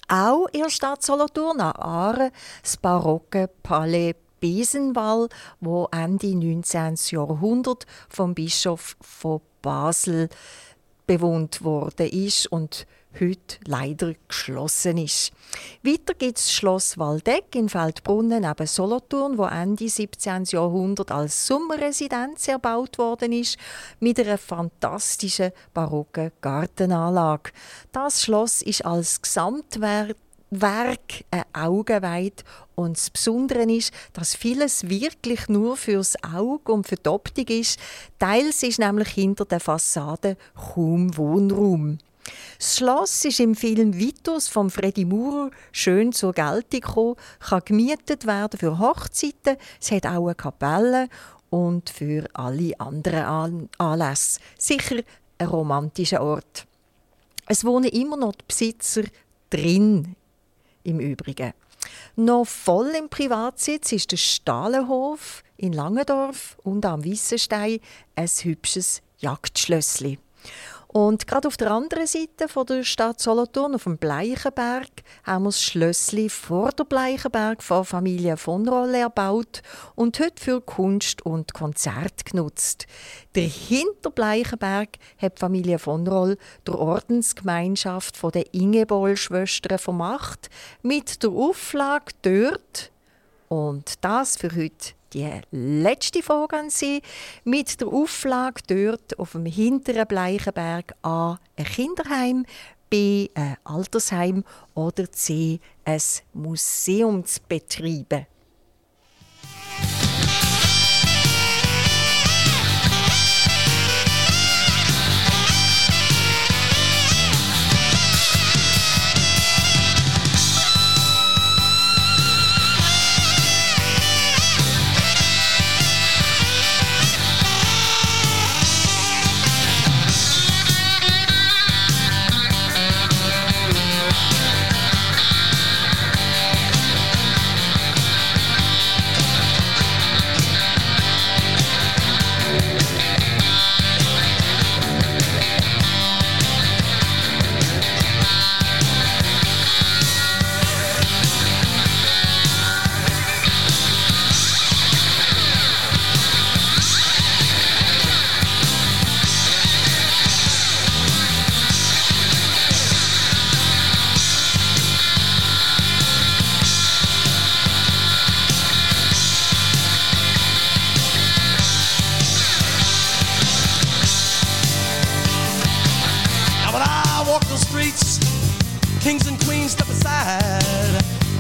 Auch 0.07 0.45
in 0.51 0.61
der 0.61 0.69
Stadt 0.69 1.01
Solothurn 1.01 1.59
an 1.59 1.71
Aare 1.71 2.31
das 2.61 2.77
barocke 2.77 3.49
Palais 3.63 4.13
Besenwall, 4.39 5.27
wo 5.59 5.87
Ende 5.91 6.35
19. 6.35 6.95
Jahrhundert 7.09 7.87
vom 8.09 8.35
Bischof 8.35 8.95
von 9.01 9.41
Basel 9.63 10.29
bewohnt 11.07 11.63
worden 11.63 12.09
ist 12.09 12.45
und 12.45 12.85
heute 13.19 13.57
leider 13.65 14.13
geschlossen 14.27 14.97
ist. 14.97 15.31
Weiter 15.83 16.13
gibt 16.13 16.39
es 16.39 16.51
Schloss 16.51 16.97
Waldeck 16.97 17.55
in 17.55 17.69
Feldbrunnen 17.69 18.41
neben 18.41 18.67
Solothurn, 18.67 19.37
wo 19.37 19.45
Ende 19.45 19.87
17. 19.87 20.45
Jahrhundert 20.45 21.11
als 21.11 21.47
Sommerresidenz 21.47 22.47
erbaut 22.47 22.97
worden 22.97 23.31
ist, 23.31 23.57
mit 23.99 24.19
einer 24.19 24.37
fantastischen 24.37 25.51
barocken 25.73 26.31
Gartenanlage. 26.41 27.51
Das 27.91 28.23
Schloss 28.23 28.61
ist 28.61 28.85
als 28.85 29.21
Gesamtwerk 29.21 30.15
Werk 30.61 31.25
ein 31.31 31.43
Augenweid 31.53 32.43
und 32.75 32.97
das 32.97 33.09
Besondere 33.09 33.63
ist, 33.63 33.91
dass 34.13 34.35
vieles 34.35 34.87
wirklich 34.87 35.47
nur 35.49 35.77
fürs 35.77 36.15
Auge 36.23 36.71
und 36.71 36.87
für 36.87 36.95
die 36.95 37.09
Optik 37.09 37.49
ist. 37.49 37.79
Teils 38.19 38.61
ist 38.63 38.79
nämlich 38.79 39.09
hinter 39.09 39.45
der 39.45 39.59
Fassade 39.59 40.37
kaum 40.55 41.17
Wohnraum. 41.17 41.97
Das 42.57 42.77
Schloss 42.77 43.25
ist 43.25 43.39
im 43.39 43.55
Film 43.55 43.97
Vitus 43.97 44.47
von 44.47 44.69
Freddy 44.69 45.05
Maurer 45.05 45.51
schön 45.71 46.13
zur 46.13 46.33
Geltung 46.33 46.79
gekommen, 46.79 47.15
kann 47.39 47.61
gemietet 47.65 48.25
werden 48.25 48.59
für 48.59 48.79
Hochzeiten, 48.79 49.57
es 49.81 49.91
hat 49.91 50.05
auch 50.05 50.25
eine 50.25 50.35
Kapelle 50.35 51.09
und 51.49 51.89
für 51.89 52.27
alle 52.33 52.79
anderen 52.79 53.69
Anlässe. 53.77 54.39
Sicher 54.57 55.01
ein 55.37 55.47
romantischer 55.47 56.21
Ort. 56.21 56.65
Es 57.47 57.65
wohnen 57.65 57.89
immer 57.89 58.17
noch 58.17 58.33
die 58.33 58.45
Besitzer 58.47 59.03
drin, 59.49 60.15
im 60.83 60.99
Übrigen. 60.99 61.53
Noch 62.15 62.45
voll 62.45 62.91
im 62.97 63.09
Privatsitz 63.09 63.91
ist 63.91 64.11
der 64.11 64.17
Stahlenhof 64.17 65.43
in 65.57 65.73
Langendorf 65.73 66.57
und 66.63 66.85
am 66.85 67.03
Wissenstein 67.03 67.79
ein 68.15 68.27
hübsches 68.27 69.01
Jagdschlössli. 69.19 70.19
Und 70.93 71.25
gerade 71.25 71.47
auf 71.47 71.57
der 71.57 71.71
anderen 71.71 72.05
Seite 72.05 72.47
von 72.47 72.67
der 72.67 72.83
Stadt 72.83 73.19
Solothurn, 73.19 73.73
auf 73.73 73.85
dem 73.85 73.97
Bleichenberg, 73.97 74.89
haben 75.23 75.45
wir 75.45 75.47
das 75.47 75.63
Schlössli 75.63 76.29
vor 76.29 76.69
der 76.69 76.83
Bleichenberg 76.83 77.63
von 77.63 77.83
Familie 77.83 78.37
von 78.37 78.69
Rolle 78.69 78.99
erbaut 78.99 79.63
und 79.95 80.19
heute 80.19 80.39
für 80.39 80.61
Kunst 80.61 81.25
und 81.25 81.55
Konzert 81.55 82.25
genutzt. 82.25 82.85
Der 83.33 83.47
Hinterbleichenberg 83.47 84.99
hat 85.17 85.39
Familie 85.39 85.79
von 85.79 86.07
Roll 86.07 86.37
der 86.67 86.77
Ordensgemeinschaft 86.77 88.15
von 88.15 88.31
der 88.31 88.53
Ingeboll-Schwestern 88.53 89.79
vermacht, 89.79 90.51
mit 90.83 91.23
der 91.23 91.31
Auflage 91.31 92.13
dort, 92.21 92.91
und 93.49 93.93
das 94.01 94.37
für 94.37 94.55
heute 94.55 94.93
die 95.13 95.29
letzte 95.51 96.23
Frage 96.23 96.57
an 96.57 96.69
Sie 96.69 97.01
mit 97.43 97.79
der 97.79 97.87
Auflage 97.87 98.61
dort 98.67 99.19
auf 99.19 99.33
dem 99.33 99.45
hinteren 99.45 100.07
Bleichenberg 100.07 100.93
A 101.03 101.37
ein 101.55 101.65
Kinderheim, 101.65 102.45
B 102.89 103.29
ein 103.33 103.57
Altersheim 103.63 104.43
oder 104.73 105.11
C 105.11 105.59
ein 105.85 106.01
Museum 106.33 107.25
zu 107.25 107.39
betreiben. 107.47 108.27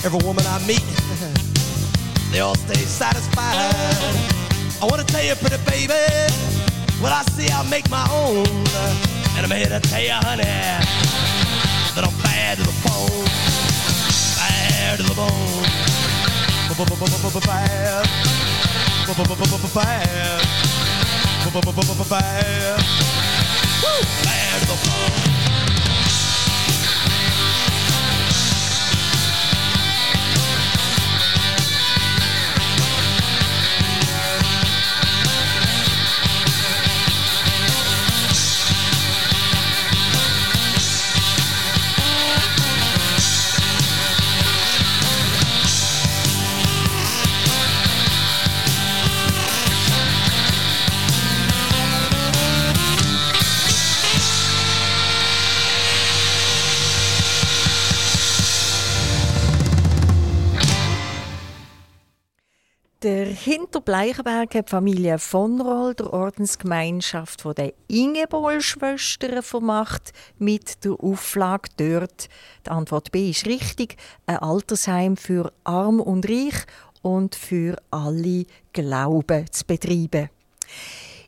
Every 0.03 0.19
woman 0.27 0.45
I 0.45 0.59
meet, 0.67 0.83
they 2.31 2.41
all 2.41 2.55
stay 2.55 2.75
satisfied. 2.75 3.55
I 4.81 4.85
wanna 4.85 5.05
tell 5.05 5.23
you, 5.23 5.33
pretty 5.35 5.57
baby, 5.63 5.93
what 6.99 7.13
I 7.13 7.23
see, 7.31 7.49
I'll 7.51 7.63
make 7.69 7.89
my 7.89 8.05
own. 8.11 8.45
And 9.37 9.45
I'm 9.45 9.51
here 9.51 9.69
to 9.69 9.79
tell 9.79 10.01
you, 10.01 10.11
honey, 10.11 10.43
that 10.43 12.03
I'm 12.03 12.15
bad 12.21 12.57
to 12.57 12.63
the 12.63 12.75
bone, 12.83 13.25
bad 14.37 14.97
to 14.97 15.03
the 15.03 15.15
bone, 15.15 15.63
bad, 17.47 18.03
bad, 22.09 22.45
bad 24.25 24.59
to 24.61 24.67
the 24.67 24.89
bone. 24.89 25.42
Bleichenberg 63.85 64.55
hat 64.55 64.67
die 64.67 64.69
Familie 64.69 65.19
von 65.19 65.59
Roll 65.59 65.93
der 65.93 66.13
Ordensgemeinschaft 66.13 67.43
der 67.57 67.73
Ingebohl-Schwestern 67.89 69.43
vermacht 69.43 70.13
mit 70.37 70.85
der 70.85 70.93
Auflage 70.93 71.69
dort. 71.75 72.29
Die 72.65 72.69
Antwort 72.69 73.11
B 73.11 73.31
ist 73.31 73.45
richtig. 73.45 73.97
Ein 74.25 74.37
Altersheim 74.37 75.17
für 75.17 75.51
Arm 75.65 75.99
und 75.99 76.29
Reich 76.29 76.65
und 77.01 77.35
für 77.35 77.75
alle 77.91 78.45
Glauben 78.71 79.51
zu 79.51 79.65
betreiben. 79.65 80.29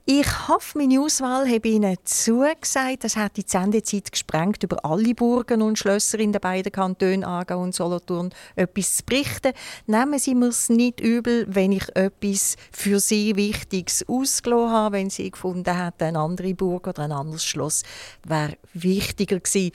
Ich 0.08 0.47
hoffe, 0.47 0.78
meine 0.78 1.01
Auswahl 1.01 1.49
habe 1.49 1.68
Ihnen 1.68 1.97
zugesagt. 2.03 3.03
Das 3.03 3.16
hat 3.16 3.38
die 3.38 3.43
Sendezeit 3.43 4.12
gesprengt, 4.12 4.62
über 4.62 4.86
alle 4.86 5.16
Burgen 5.16 5.64
und 5.64 5.80
Schlösser 5.80 6.20
in 6.20 6.32
den 6.32 6.41
beiden 6.41 6.72
Kantonen 6.72 7.24
Aargau 7.24 7.60
und 7.60 7.74
Solothurn 7.74 8.30
etwas 8.56 8.97
zu 8.97 9.03
berichten. 9.03 9.53
Nehmen 9.88 10.20
Sie 10.20 10.36
mir 10.36 10.49
es 10.49 10.70
nicht 10.70 10.99
übel, 10.99 11.47
wenn 11.49 11.72
ich 11.72 11.88
etwas 11.95 12.56
für 12.72 12.99
Sie 12.99 13.36
Wichtiges 13.36 14.08
ausgelassen 14.08 14.72
habe, 14.72 14.97
wenn 14.97 15.10
Sie 15.10 15.32
gefunden 15.32 15.76
haben, 15.76 15.95
eine 15.97 16.20
andere 16.20 16.53
Burg 16.53 16.86
oder 16.86 17.06
ein 17.06 17.12
anderes 17.12 17.43
Schloss 17.43 17.82
wäre 18.28 18.58
wichtiger 18.76 19.39
gewesen. 19.39 19.72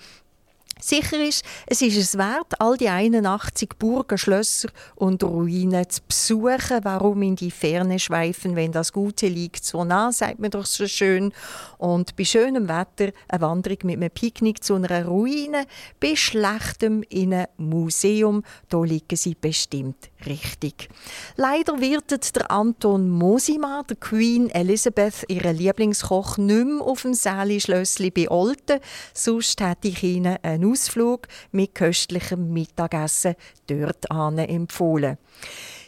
Sicher 0.81 1.23
ist, 1.23 1.45
es 1.67 1.83
ist 1.83 1.97
es 1.97 2.19
wert, 2.19 2.61
all 2.61 2.77
die 2.77 2.89
81 2.89 3.71
Burgen, 3.79 4.19
Schlösser 4.19 4.69
und 4.95 5.23
Ruinen 5.23 5.89
zu 5.89 6.01
besuchen. 6.07 6.81
Warum 6.83 7.23
in 7.23 7.37
die 7.37 7.51
Ferne 7.51 7.99
schweifen, 7.99 8.57
wenn 8.57 8.73
das 8.73 8.93
Gute 8.93 9.29
liegt 9.29 9.65
so 9.65 9.85
nah, 9.85 10.13
sagt 10.13 10.39
man 10.39 10.51
doch 10.51 10.67
so 10.67 10.87
schön. 10.87 11.33
Und 11.79 12.17
bei 12.17 12.25
schönem 12.25 12.69
Wetter 12.69 13.13
eine 13.29 13.41
Wanderung 13.41 13.79
mit 13.85 13.97
einem 13.97 14.11
Picknick 14.11 14.63
zu 14.63 14.75
einer 14.75 15.05
Ruine, 15.05 15.67
bei 16.01 16.17
schlechtem 16.17 17.03
in 17.09 17.35
einem 17.35 17.47
Museum, 17.57 18.43
da 18.69 18.83
liegen 18.83 19.17
sie 19.17 19.35
bestimmt 19.35 20.11
richtig. 20.27 20.89
Leider 21.37 21.81
wird 21.81 22.37
der 22.37 22.51
Anton 22.51 23.09
Mosima, 23.09 23.83
der 23.89 23.97
Queen 23.97 24.51
Elizabeth, 24.51 25.25
ihren 25.29 25.57
Lieblingskoch, 25.57 26.39
nicht 26.39 26.67
mehr 26.67 26.83
auf 26.83 27.03
dem 27.03 27.15
Säli-Schlössli 27.15 28.11
bei 28.11 28.31
Olten. 28.31 28.81
Sonst 29.15 29.61
hätte 29.61 29.89
ich 29.89 30.03
Ihnen 30.03 30.39
einen 30.43 30.61
Ausflug 30.71 31.29
mit 31.53 31.75
köstlichem 31.75 32.53
Mittagessen 32.53 33.35
dort 33.67 34.07
empfohlen. 34.11 35.19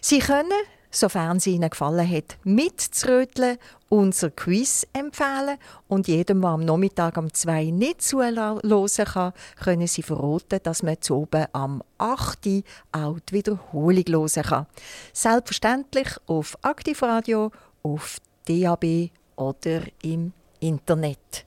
Sie 0.01 0.19
können, 0.19 0.51
sofern 0.91 1.37
es 1.39 1.47
Ihnen 1.47 1.71
gefallen 1.71 2.09
hat, 2.11 2.37
mitzuröteln, 2.45 3.59
unser 3.89 4.31
Quiz 4.31 4.87
empfehlen 4.93 5.59
und 5.87 6.09
jedem, 6.09 6.41
der 6.41 6.51
am 6.51 6.65
Nachmittag 6.65 7.17
um 7.17 7.33
zwei 7.33 7.65
nicht 7.65 8.03
zuhören 8.03 8.61
kann, 8.61 9.33
können 9.63 9.87
Sie 9.87 10.03
verraten, 10.03 10.61
dass 10.63 10.83
man 10.83 11.01
zu 11.01 11.17
oben 11.17 11.47
am 11.53 11.83
8. 11.99 12.65
auch 12.93 13.21
die 13.21 13.35
Wiederholung 13.35 14.05
hören 14.07 14.43
kann. 14.43 14.67
Selbstverständlich 15.13 16.09
auf 16.27 16.57
Aktivradio, 16.63 17.51
auf 17.83 18.17
DAB 18.49 19.11
oder 19.37 19.83
im 20.03 20.33
Internet. 20.61 21.47